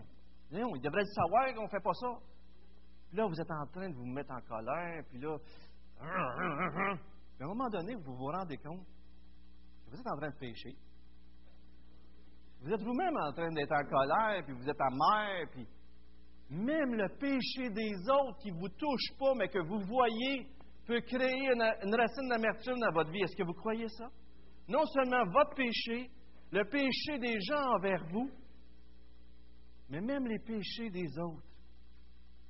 mais 0.51 0.65
on 0.65 0.75
il 0.75 0.83
devrait 0.83 1.05
savoir 1.05 1.55
qu'on 1.55 1.65
ne 1.65 1.69
fait 1.69 1.83
pas 1.83 1.95
ça. 1.95 2.09
Puis 3.09 3.17
là, 3.17 3.27
vous 3.27 3.41
êtes 3.41 3.51
en 3.51 3.67
train 3.67 3.89
de 3.89 3.95
vous 3.95 4.07
mettre 4.07 4.33
en 4.33 4.41
colère, 4.41 5.03
puis 5.09 5.19
là, 5.19 5.37
mais 7.39 7.45
à 7.45 7.49
un 7.49 7.55
moment 7.55 7.69
donné, 7.69 7.95
vous 7.95 8.15
vous 8.15 8.27
rendez 8.27 8.57
compte 8.59 8.85
que 9.85 9.91
vous 9.91 10.01
êtes 10.01 10.07
en 10.07 10.17
train 10.17 10.31
de 10.31 10.39
pécher. 10.39 10.77
Vous 12.61 12.73
êtes 12.73 12.83
vous-même 12.83 13.17
en 13.17 13.33
train 13.33 13.53
d'être 13.53 13.73
en 13.73 13.85
colère, 13.85 14.43
puis 14.45 14.55
vous 14.55 14.69
êtes 14.69 14.81
amer, 14.81 15.47
puis 15.53 15.67
même 16.49 16.95
le 16.95 17.09
péché 17.19 17.71
des 17.71 17.95
autres 18.09 18.39
qui 18.39 18.53
ne 18.53 18.59
vous 18.59 18.69
touche 18.69 19.13
pas, 19.19 19.35
mais 19.35 19.49
que 19.49 19.59
vous 19.59 19.81
voyez, 19.81 20.49
peut 20.87 21.01
créer 21.01 21.53
une, 21.53 21.63
une 21.83 21.95
racine 21.95 22.29
d'amertume 22.29 22.79
dans 22.79 22.93
votre 22.93 23.11
vie. 23.11 23.23
Est-ce 23.23 23.37
que 23.37 23.43
vous 23.43 23.55
croyez 23.55 23.89
ça? 23.89 24.07
Non 24.69 24.85
seulement 24.87 25.25
votre 25.27 25.55
péché, 25.55 26.11
le 26.53 26.65
péché 26.65 27.19
des 27.19 27.41
gens 27.41 27.63
envers 27.75 28.05
vous, 28.11 28.31
mais 29.89 30.01
même 30.01 30.27
les 30.27 30.39
péchés 30.39 30.91
des 30.91 31.19
autres, 31.19 31.45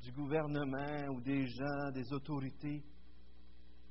du 0.03 0.13
gouvernement 0.13 1.09
ou 1.15 1.21
des 1.21 1.47
gens, 1.47 1.91
des 1.93 2.13
autorités, 2.13 2.83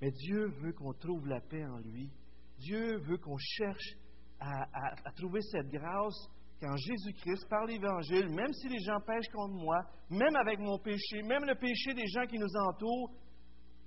mais 0.02 0.12
Dieu 0.12 0.48
veut 0.62 0.74
qu'on 0.74 0.94
trouve 0.94 1.28
la 1.28 1.42
paix 1.42 1.66
en 1.66 1.80
lui. 1.80 2.12
Dieu 2.60 2.98
veut 3.00 3.18
qu'on 3.18 3.38
cherche 3.38 3.96
à, 4.40 5.12
trouver 5.16 5.42
cette 5.42 5.70
grâce 5.70 6.28
qu'en 6.62 6.76
Jésus-Christ, 6.76 7.48
par 7.50 7.66
l'Évangile, 7.66 8.30
même 8.30 8.54
si 8.54 8.70
les 8.70 8.80
gens 8.80 9.00
pêchent 9.06 9.30
contre 9.34 9.56
moi, 9.56 9.78
même 10.10 10.36
avec 10.36 10.60
mon 10.60 10.78
péché, 10.80 11.22
même 11.24 11.46
le 11.46 11.56
péché 11.56 11.94
des 11.94 12.08
gens 12.08 12.26
qui 12.26 12.38
nous 12.38 12.56
entourent, 12.56 13.12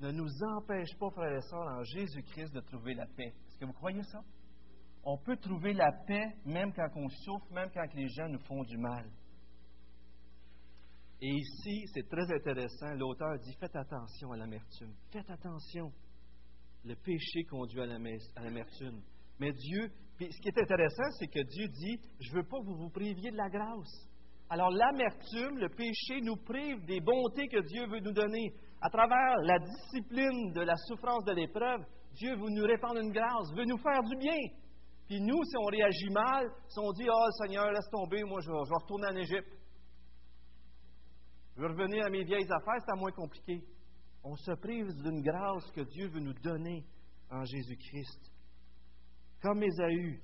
ne 0.00 0.10
nous 0.12 0.28
empêche 0.56 0.94
pas, 0.98 1.10
frères 1.10 1.36
et 1.36 1.40
sœurs, 1.40 1.78
en 1.78 1.82
Jésus-Christ 1.82 2.54
de 2.54 2.60
trouver 2.60 2.94
la 2.94 3.06
paix. 3.06 3.34
Est-ce 3.48 3.58
que 3.58 3.64
vous 3.64 3.72
croyez 3.72 4.02
ça? 4.02 4.20
On 5.04 5.16
peut 5.18 5.36
trouver 5.36 5.72
la 5.72 5.90
paix 6.06 6.34
même 6.44 6.72
quand 6.72 6.88
on 6.96 7.08
souffre, 7.08 7.52
même 7.52 7.70
quand 7.72 7.94
les 7.94 8.08
gens 8.08 8.28
nous 8.28 8.40
font 8.40 8.62
du 8.64 8.76
mal. 8.76 9.06
Et 11.20 11.28
ici, 11.28 11.84
c'est 11.92 12.08
très 12.08 12.32
intéressant, 12.32 12.94
l'auteur 12.94 13.38
dit 13.40 13.54
faites 13.58 13.74
attention 13.74 14.32
à 14.32 14.36
l'amertume. 14.36 14.94
Faites 15.10 15.28
attention. 15.30 15.92
Le 16.84 16.94
péché 16.94 17.42
conduit 17.44 17.80
à 17.80 18.42
l'amertume. 18.42 19.02
Mais 19.40 19.52
Dieu, 19.52 19.90
ce 20.20 20.40
qui 20.40 20.48
est 20.48 20.62
intéressant, 20.62 21.10
c'est 21.18 21.26
que 21.26 21.42
Dieu 21.42 21.68
dit 21.68 22.00
Je 22.20 22.30
ne 22.30 22.36
veux 22.36 22.48
pas 22.48 22.58
que 22.60 22.66
vous 22.66 22.76
vous 22.76 22.90
priviez 22.90 23.32
de 23.32 23.36
la 23.36 23.48
grâce. 23.48 24.08
Alors 24.48 24.70
l'amertume, 24.70 25.58
le 25.58 25.68
péché 25.68 26.20
nous 26.22 26.36
prive 26.36 26.84
des 26.86 27.00
bontés 27.00 27.48
que 27.48 27.60
Dieu 27.66 27.86
veut 27.88 28.00
nous 28.00 28.12
donner. 28.12 28.54
À 28.80 28.88
travers 28.88 29.36
la 29.42 29.58
discipline 29.58 30.52
de 30.52 30.60
la 30.60 30.76
souffrance 30.86 31.24
de 31.24 31.32
l'épreuve, 31.32 31.80
Dieu 32.14 32.34
veut 32.36 32.50
nous 32.50 32.64
répandre 32.64 33.00
une 33.00 33.12
grâce, 33.12 33.52
veut 33.56 33.66
nous 33.66 33.78
faire 33.78 34.02
du 34.04 34.16
bien. 34.16 34.38
Puis 35.08 35.20
nous, 35.20 35.42
si 35.44 35.56
on 35.58 35.66
réagit 35.66 36.10
mal, 36.10 36.46
si 36.68 36.78
on 36.78 36.92
dit 36.92 37.08
Oh 37.10 37.30
Seigneur, 37.42 37.70
laisse 37.72 37.90
tomber, 37.90 38.22
moi 38.22 38.40
je 38.40 38.50
vais, 38.50 38.56
retourner 38.56 39.08
en 39.08 39.16
Égypte. 39.16 39.58
Je 41.58 41.62
veux 41.64 41.70
revenir 41.70 42.06
à 42.06 42.08
mes 42.08 42.22
vieilles 42.22 42.52
affaires, 42.52 42.80
c'est 42.86 43.00
moins 43.00 43.10
compliqué. 43.10 43.64
On 44.22 44.36
se 44.36 44.52
prive 44.52 44.94
d'une 45.02 45.20
grâce 45.22 45.68
que 45.72 45.80
Dieu 45.80 46.06
veut 46.06 46.20
nous 46.20 46.34
donner 46.34 46.84
en 47.32 47.44
Jésus-Christ. 47.44 48.30
Comme 49.42 49.64
Ésaü, 49.64 50.22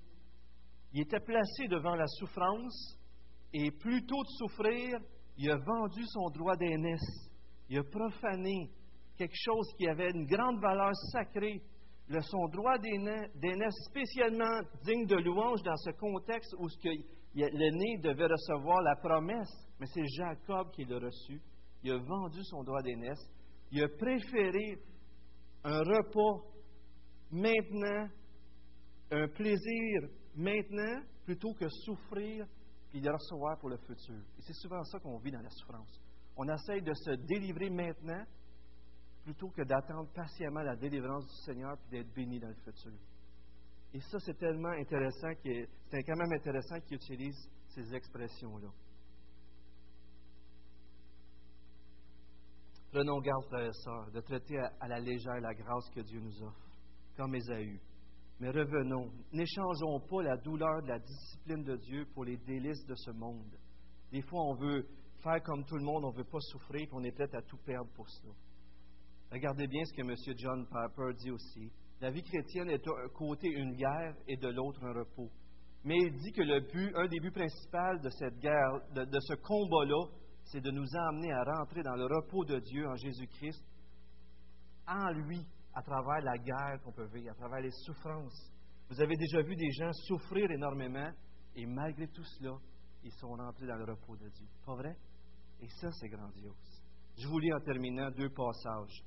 il 0.92 1.00
était 1.00 1.18
placé 1.18 1.66
devant 1.66 1.96
la 1.96 2.06
souffrance 2.06 3.00
et 3.52 3.68
plutôt 3.72 4.22
de 4.22 4.28
souffrir, 4.38 4.96
il 5.36 5.50
a 5.50 5.56
vendu 5.56 6.06
son 6.06 6.30
droit 6.30 6.54
d'aînesse. 6.54 7.28
Il 7.68 7.78
a 7.78 7.82
profané 7.82 8.70
quelque 9.18 9.34
chose 9.34 9.66
qui 9.76 9.88
avait 9.88 10.12
une 10.12 10.26
grande 10.26 10.60
valeur 10.60 10.94
sacrée, 11.10 11.60
le, 12.06 12.20
son 12.20 12.46
droit 12.46 12.78
d'aînesse 12.78 13.74
spécialement 13.90 14.60
digne 14.84 15.06
de 15.06 15.16
louange 15.16 15.64
dans 15.64 15.76
ce 15.78 15.90
contexte 15.98 16.54
où 16.60 16.68
l'aîné 17.34 17.98
devait 17.98 18.26
recevoir 18.26 18.80
la 18.82 18.96
promesse, 18.96 19.52
mais 19.80 19.86
c'est 19.86 20.06
Jacob 20.06 20.70
qui 20.72 20.84
l'a 20.84 20.98
reçu. 20.98 21.40
Il 21.82 21.92
a 21.92 21.98
vendu 21.98 22.42
son 22.44 22.62
droit 22.62 22.82
d'aînesse. 22.82 23.28
Il 23.70 23.82
a 23.82 23.88
préféré 23.88 24.78
un 25.64 25.80
repos 25.80 26.44
maintenant, 27.30 28.08
un 29.10 29.28
plaisir 29.28 30.08
maintenant, 30.36 31.02
plutôt 31.24 31.52
que 31.54 31.68
souffrir 31.68 32.46
puis 32.90 33.00
de 33.00 33.10
recevoir 33.10 33.58
pour 33.58 33.70
le 33.70 33.76
futur. 33.78 34.20
Et 34.38 34.42
c'est 34.42 34.54
souvent 34.54 34.82
ça 34.84 35.00
qu'on 35.00 35.18
vit 35.18 35.32
dans 35.32 35.42
la 35.42 35.50
souffrance. 35.50 36.00
On 36.36 36.48
essaye 36.48 36.82
de 36.82 36.92
se 36.94 37.10
délivrer 37.26 37.70
maintenant 37.70 38.24
plutôt 39.24 39.48
que 39.48 39.62
d'attendre 39.62 40.10
patiemment 40.12 40.60
la 40.60 40.76
délivrance 40.76 41.26
du 41.26 41.36
Seigneur 41.44 41.76
puis 41.78 41.90
d'être 41.90 42.12
béni 42.14 42.38
dans 42.38 42.48
le 42.48 42.54
futur. 42.54 42.92
Et 43.94 44.00
ça, 44.00 44.18
c'est 44.18 44.36
tellement 44.36 44.70
intéressant, 44.70 45.28
c'est 45.44 46.02
quand 46.02 46.16
même 46.16 46.32
intéressant 46.32 46.80
qu'il 46.80 46.96
utilise 46.96 47.48
ces 47.68 47.94
expressions-là. 47.94 48.68
Prenons 52.90 53.20
garde, 53.20 53.44
frères 53.44 53.68
et 53.68 53.72
sœurs, 53.72 54.10
de 54.10 54.20
traiter 54.20 54.58
à 54.58 54.88
la 54.88 54.98
légère 54.98 55.40
la 55.40 55.54
grâce 55.54 55.88
que 55.90 56.00
Dieu 56.00 56.18
nous 56.18 56.42
offre, 56.42 56.68
comme 57.16 57.36
Ésaü. 57.36 57.80
Mais 58.40 58.50
revenons, 58.50 59.12
n'échangeons 59.32 60.00
pas 60.00 60.22
la 60.24 60.36
douleur 60.38 60.82
de 60.82 60.88
la 60.88 60.98
discipline 60.98 61.62
de 61.62 61.76
Dieu 61.76 62.04
pour 62.14 62.24
les 62.24 62.36
délices 62.38 62.84
de 62.86 62.96
ce 62.96 63.12
monde. 63.12 63.56
Des 64.10 64.22
fois, 64.22 64.42
on 64.42 64.54
veut 64.54 64.88
faire 65.22 65.40
comme 65.44 65.64
tout 65.66 65.76
le 65.76 65.84
monde, 65.84 66.04
on 66.04 66.10
ne 66.10 66.16
veut 66.16 66.24
pas 66.24 66.40
souffrir, 66.40 66.88
puis 66.88 66.94
on 66.94 67.04
est 67.04 67.12
prêt 67.12 67.32
à 67.32 67.42
tout 67.42 67.58
perdre 67.58 67.90
pour 67.94 68.10
cela. 68.10 68.32
Regardez 69.30 69.68
bien 69.68 69.84
ce 69.84 69.92
que 69.92 70.02
M. 70.02 70.36
John 70.36 70.66
Piper 70.66 71.14
dit 71.16 71.30
aussi. 71.30 71.72
La 72.04 72.10
vie 72.10 72.22
chrétienne 72.22 72.68
est 72.68 72.84
d'un 72.84 73.08
côté 73.14 73.48
une 73.48 73.76
guerre 73.76 74.14
et 74.28 74.36
de 74.36 74.48
l'autre 74.48 74.84
un 74.84 74.92
repos. 74.92 75.30
Mais 75.84 75.96
il 75.96 76.12
dit 76.18 76.32
que 76.32 76.42
le 76.42 76.60
but, 76.60 76.94
un 76.96 77.08
des 77.08 77.18
buts 77.18 77.30
principaux 77.30 77.98
de 78.02 78.10
cette 78.10 78.38
guerre, 78.40 78.72
de, 78.94 79.06
de 79.06 79.20
ce 79.20 79.32
combat-là, 79.32 80.10
c'est 80.44 80.60
de 80.60 80.70
nous 80.70 80.84
amener 81.08 81.32
à 81.32 81.44
rentrer 81.44 81.82
dans 81.82 81.96
le 81.96 82.04
repos 82.04 82.44
de 82.44 82.58
Dieu 82.58 82.86
en 82.86 82.94
Jésus-Christ, 82.96 83.64
en 84.86 85.12
lui, 85.12 85.46
à 85.72 85.80
travers 85.80 86.20
la 86.20 86.36
guerre 86.36 86.78
qu'on 86.84 86.92
peut 86.92 87.06
vivre, 87.06 87.30
à 87.30 87.34
travers 87.36 87.60
les 87.60 87.70
souffrances. 87.70 88.52
Vous 88.90 89.00
avez 89.00 89.16
déjà 89.16 89.40
vu 89.40 89.56
des 89.56 89.70
gens 89.70 89.90
souffrir 90.06 90.50
énormément 90.50 91.10
et 91.56 91.64
malgré 91.64 92.06
tout 92.08 92.24
cela, 92.38 92.52
ils 93.02 93.12
sont 93.12 93.30
rentrés 93.30 93.66
dans 93.66 93.76
le 93.76 93.84
repos 93.84 94.14
de 94.18 94.28
Dieu. 94.28 94.46
Pas 94.66 94.74
vrai? 94.74 94.94
Et 95.62 95.68
ça, 95.80 95.90
c'est 95.92 96.10
grandiose. 96.10 96.82
Je 97.16 97.26
vous 97.26 97.38
lis 97.38 97.54
en 97.54 97.60
terminant 97.60 98.10
deux 98.10 98.28
passages. 98.28 99.02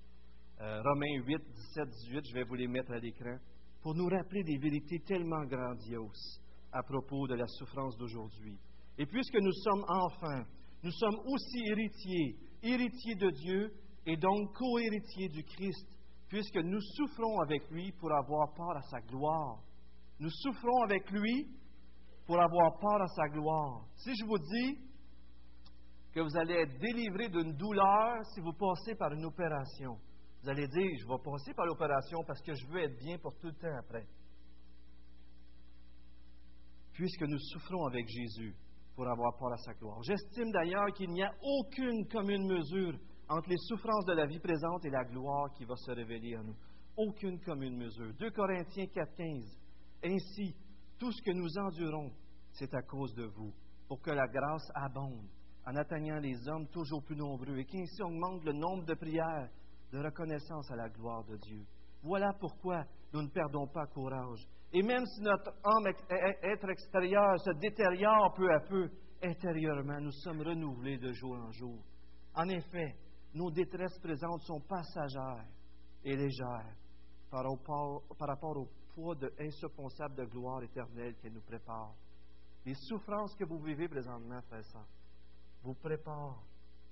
Euh, 0.59 0.81
Romains 0.81 1.23
8, 1.23 1.37
17, 1.53 1.89
18, 1.89 2.25
je 2.29 2.33
vais 2.33 2.43
vous 2.43 2.55
les 2.55 2.67
mettre 2.67 2.91
à 2.91 2.97
l'écran, 2.97 3.37
pour 3.83 3.93
nous 3.93 4.07
rappeler 4.07 4.43
des 4.43 4.57
vérités 4.57 4.99
tellement 5.05 5.45
grandioses 5.45 6.41
à 6.71 6.81
propos 6.81 7.27
de 7.27 7.35
la 7.35 7.45
souffrance 7.45 7.95
d'aujourd'hui. 7.97 8.57
Et 8.97 9.05
puisque 9.05 9.35
nous 9.39 9.53
sommes 9.53 9.85
enfants, 9.87 10.43
nous 10.83 10.91
sommes 10.91 11.19
aussi 11.27 11.59
héritiers, 11.69 12.35
héritiers 12.63 13.15
de 13.15 13.29
Dieu 13.29 13.71
et 14.07 14.17
donc 14.17 14.51
co-héritiers 14.55 15.29
du 15.29 15.43
Christ 15.43 15.87
puisque 16.27 16.57
nous 16.57 16.81
souffrons 16.81 17.39
avec 17.41 17.69
lui 17.69 17.91
pour 17.93 18.11
avoir 18.11 18.53
part 18.53 18.77
à 18.77 18.81
sa 18.81 18.99
gloire. 19.01 19.59
Nous 20.19 20.29
souffrons 20.29 20.81
avec 20.83 21.09
lui 21.11 21.47
pour 22.25 22.41
avoir 22.41 22.77
part 22.79 23.01
à 23.01 23.07
sa 23.07 23.27
gloire. 23.29 23.85
Si 23.95 24.11
je 24.15 24.25
vous 24.25 24.39
dis 24.39 24.79
que 26.13 26.19
vous 26.19 26.37
allez 26.37 26.55
être 26.55 26.79
délivré 26.79 27.29
d'une 27.29 27.53
douleur 27.53 28.25
si 28.33 28.41
vous 28.41 28.53
passez 28.53 28.95
par 28.95 29.13
une 29.13 29.25
opération, 29.25 29.97
vous 30.47 30.51
allez 30.51 30.67
dire, 30.69 30.97
je 30.97 31.05
vais 31.05 31.17
passer 31.25 31.53
par 31.53 31.65
l'opération 31.65 32.23
parce 32.25 32.41
que 32.41 32.53
je 32.53 32.65
veux 32.67 32.79
être 32.79 32.97
bien 32.97 33.17
pour 33.17 33.37
tout 33.37 33.47
le 33.47 33.53
temps 33.53 33.77
après. 33.77 34.07
Puisque 36.93 37.23
nous 37.23 37.37
souffrons 37.37 37.85
avec 37.87 38.07
Jésus 38.07 38.55
pour 38.95 39.09
avoir 39.09 39.37
part 39.37 39.51
à 39.51 39.57
sa 39.57 39.73
gloire. 39.73 40.01
J'estime 40.03 40.49
d'ailleurs 40.51 40.87
qu'il 40.95 41.09
n'y 41.09 41.21
a 41.21 41.33
aucune 41.41 42.07
commune 42.07 42.47
mesure 42.47 42.97
entre 43.27 43.49
les 43.49 43.57
souffrances 43.57 44.05
de 44.05 44.13
la 44.13 44.25
vie 44.25 44.39
présente 44.39 44.85
et 44.85 44.89
la 44.89 45.03
gloire 45.03 45.51
qui 45.53 45.65
va 45.65 45.75
se 45.75 45.91
révéler 45.91 46.35
à 46.35 46.43
nous. 46.43 46.55
Aucune 46.95 47.41
commune 47.41 47.75
mesure. 47.75 48.13
2 48.17 48.31
Corinthiens 48.31 48.85
4.15. 48.85 49.43
Ainsi, 50.05 50.55
tout 50.97 51.11
ce 51.11 51.21
que 51.23 51.31
nous 51.31 51.57
endurons, 51.57 52.13
c'est 52.53 52.73
à 52.73 52.81
cause 52.83 53.13
de 53.15 53.25
vous, 53.25 53.53
pour 53.89 54.01
que 54.01 54.11
la 54.11 54.27
grâce 54.27 54.71
abonde 54.73 55.27
en 55.65 55.75
atteignant 55.75 56.19
les 56.19 56.47
hommes 56.47 56.67
toujours 56.69 57.03
plus 57.03 57.17
nombreux 57.17 57.57
et 57.57 57.65
qu'ainsi 57.65 58.01
augmente 58.01 58.45
le 58.45 58.53
nombre 58.53 58.85
de 58.85 58.93
prières 58.93 59.49
de 59.91 59.99
reconnaissance 59.99 60.69
à 60.71 60.75
la 60.75 60.89
gloire 60.89 61.23
de 61.25 61.37
Dieu. 61.37 61.65
Voilà 62.03 62.31
pourquoi 62.39 62.83
nous 63.13 63.21
ne 63.21 63.29
perdons 63.29 63.67
pas 63.67 63.87
courage. 63.87 64.47
Et 64.73 64.83
même 64.83 65.05
si 65.05 65.21
notre 65.21 65.51
homme, 65.63 65.87
être 66.43 66.69
extérieur, 66.69 67.39
se 67.39 67.51
détériore 67.59 68.33
peu 68.35 68.53
à 68.53 68.59
peu, 68.59 68.89
intérieurement, 69.23 69.99
nous 69.99 70.11
sommes 70.11 70.41
renouvelés 70.41 70.97
de 70.97 71.11
jour 71.13 71.35
en 71.35 71.51
jour. 71.51 71.83
En 72.35 72.47
effet, 72.49 72.95
nos 73.33 73.49
détresses 73.51 73.97
présentes 73.99 74.41
sont 74.41 74.61
passagères 74.61 75.45
et 76.03 76.15
légères 76.15 76.75
par 77.29 77.43
rapport, 77.43 78.57
au 78.57 78.67
poids 78.93 79.15
de, 79.15 79.27
de 79.27 80.25
gloire 80.25 80.63
éternelle 80.63 81.15
qu'elle 81.15 81.33
nous 81.33 81.41
prépare. 81.41 81.93
Les 82.65 82.75
souffrances 82.75 83.35
que 83.35 83.45
vous 83.45 83.59
vivez 83.59 83.87
présentement, 83.87 84.41
frère 84.43 84.85
vous 85.63 85.75
préparent 85.75 86.43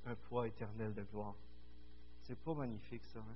un 0.05 0.15
poids 0.15 0.47
éternel 0.47 0.93
de 0.93 1.03
gloire. 1.03 1.35
C'est 2.27 2.43
pas 2.43 2.55
magnifique, 2.55 3.03
ça. 3.05 3.19
Hein? 3.19 3.35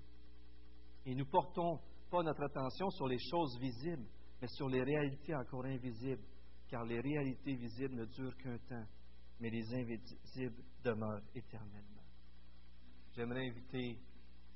Et 1.05 1.13
nous 1.13 1.25
portons 1.25 1.79
pas 2.09 2.23
notre 2.23 2.43
attention 2.43 2.89
sur 2.89 3.07
les 3.07 3.19
choses 3.19 3.59
visibles, 3.59 4.07
mais 4.41 4.47
sur 4.47 4.67
les 4.67 4.81
réalités 4.81 5.35
encore 5.35 5.65
invisibles, 5.65 6.23
car 6.67 6.83
les 6.85 6.99
réalités 6.99 7.53
visibles 7.53 7.95
ne 7.95 8.05
durent 8.05 8.35
qu'un 8.37 8.57
temps, 8.57 8.85
mais 9.39 9.49
les 9.49 9.63
invisibles 9.75 10.63
demeurent 10.83 11.21
éternellement. 11.35 12.01
J'aimerais 13.15 13.47
inviter 13.47 13.99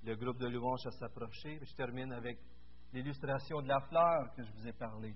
le 0.03 0.15
groupe 0.15 0.39
de 0.39 0.47
louanges 0.47 0.85
à 0.85 0.91
s'approcher. 0.91 1.59
Je 1.61 1.75
termine 1.75 2.11
avec 2.11 2.39
l'illustration 2.91 3.61
de 3.61 3.67
la 3.67 3.79
fleur 3.81 4.33
que 4.35 4.43
je 4.43 4.51
vous 4.51 4.67
ai 4.67 4.73
parlé. 4.73 5.13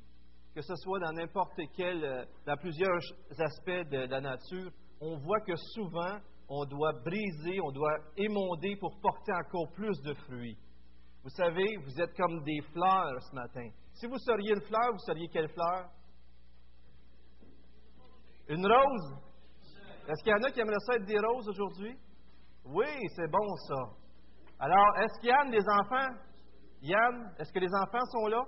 Que 0.54 0.62
ce 0.62 0.76
soit 0.76 1.00
dans 1.00 1.14
n'importe 1.14 1.60
quel, 1.76 2.04
euh, 2.04 2.26
dans 2.46 2.58
plusieurs 2.58 3.00
aspects 3.40 3.90
de 3.90 4.10
la 4.10 4.22
nature, 4.22 4.72
on 5.02 5.18
voit 5.18 5.42
que 5.42 5.56
souvent, 5.74 6.20
on 6.50 6.66
doit 6.66 6.94
briser, 7.04 7.60
on 7.62 7.72
doit 7.72 7.98
émonder 8.16 8.76
pour 8.80 9.00
porter 9.02 9.34
encore 9.34 9.72
plus 9.74 10.02
de 10.02 10.14
fruits. 10.14 10.58
Vous 11.24 11.30
savez, 11.30 11.76
vous 11.84 12.02
êtes 12.02 12.16
comme 12.16 12.44
des 12.44 12.62
fleurs 12.72 13.22
ce 13.22 13.36
matin. 13.36 13.68
Si 13.94 14.08
vous 14.08 14.18
seriez 14.18 14.54
une 14.54 14.62
fleur, 14.62 14.92
vous 14.94 15.00
seriez 15.00 15.28
quelle 15.28 15.50
fleur? 15.50 15.90
Une 18.48 18.66
rose? 18.66 19.18
Est-ce 20.08 20.24
qu'il 20.24 20.32
y 20.32 20.36
en 20.36 20.44
a 20.44 20.52
qui 20.52 20.62
aimeraient 20.62 20.86
ça 20.86 20.96
être 20.96 21.06
des 21.06 21.20
roses 21.20 21.50
aujourd'hui? 21.50 21.98
Oui, 22.64 22.88
c'est 23.16 23.30
bon 23.30 23.56
ça. 23.68 23.82
Alors, 24.60 24.98
est-ce 25.00 25.20
qu'il 25.20 25.30
y 25.30 25.34
a 25.34 25.44
des 25.52 25.66
enfants? 25.82 26.16
Yann, 26.82 27.34
est-ce 27.40 27.52
que 27.52 27.60
les 27.60 27.74
enfants 27.74 28.06
sont 28.12 28.28
là? 28.28 28.42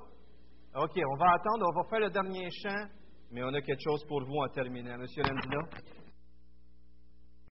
OK, 0.75 0.91
on 0.95 1.17
va 1.17 1.31
attendre, 1.31 1.65
on 1.67 1.81
va 1.81 1.89
faire 1.89 1.99
le 1.99 2.09
dernier 2.11 2.47
chant, 2.63 2.87
mais 3.31 3.43
on 3.43 3.53
a 3.53 3.61
quelque 3.61 3.81
chose 3.83 4.05
pour 4.07 4.23
vous 4.23 4.37
en 4.37 4.47
terminant. 4.49 4.97
Monsieur 4.97 5.23
Landina. 5.23 5.59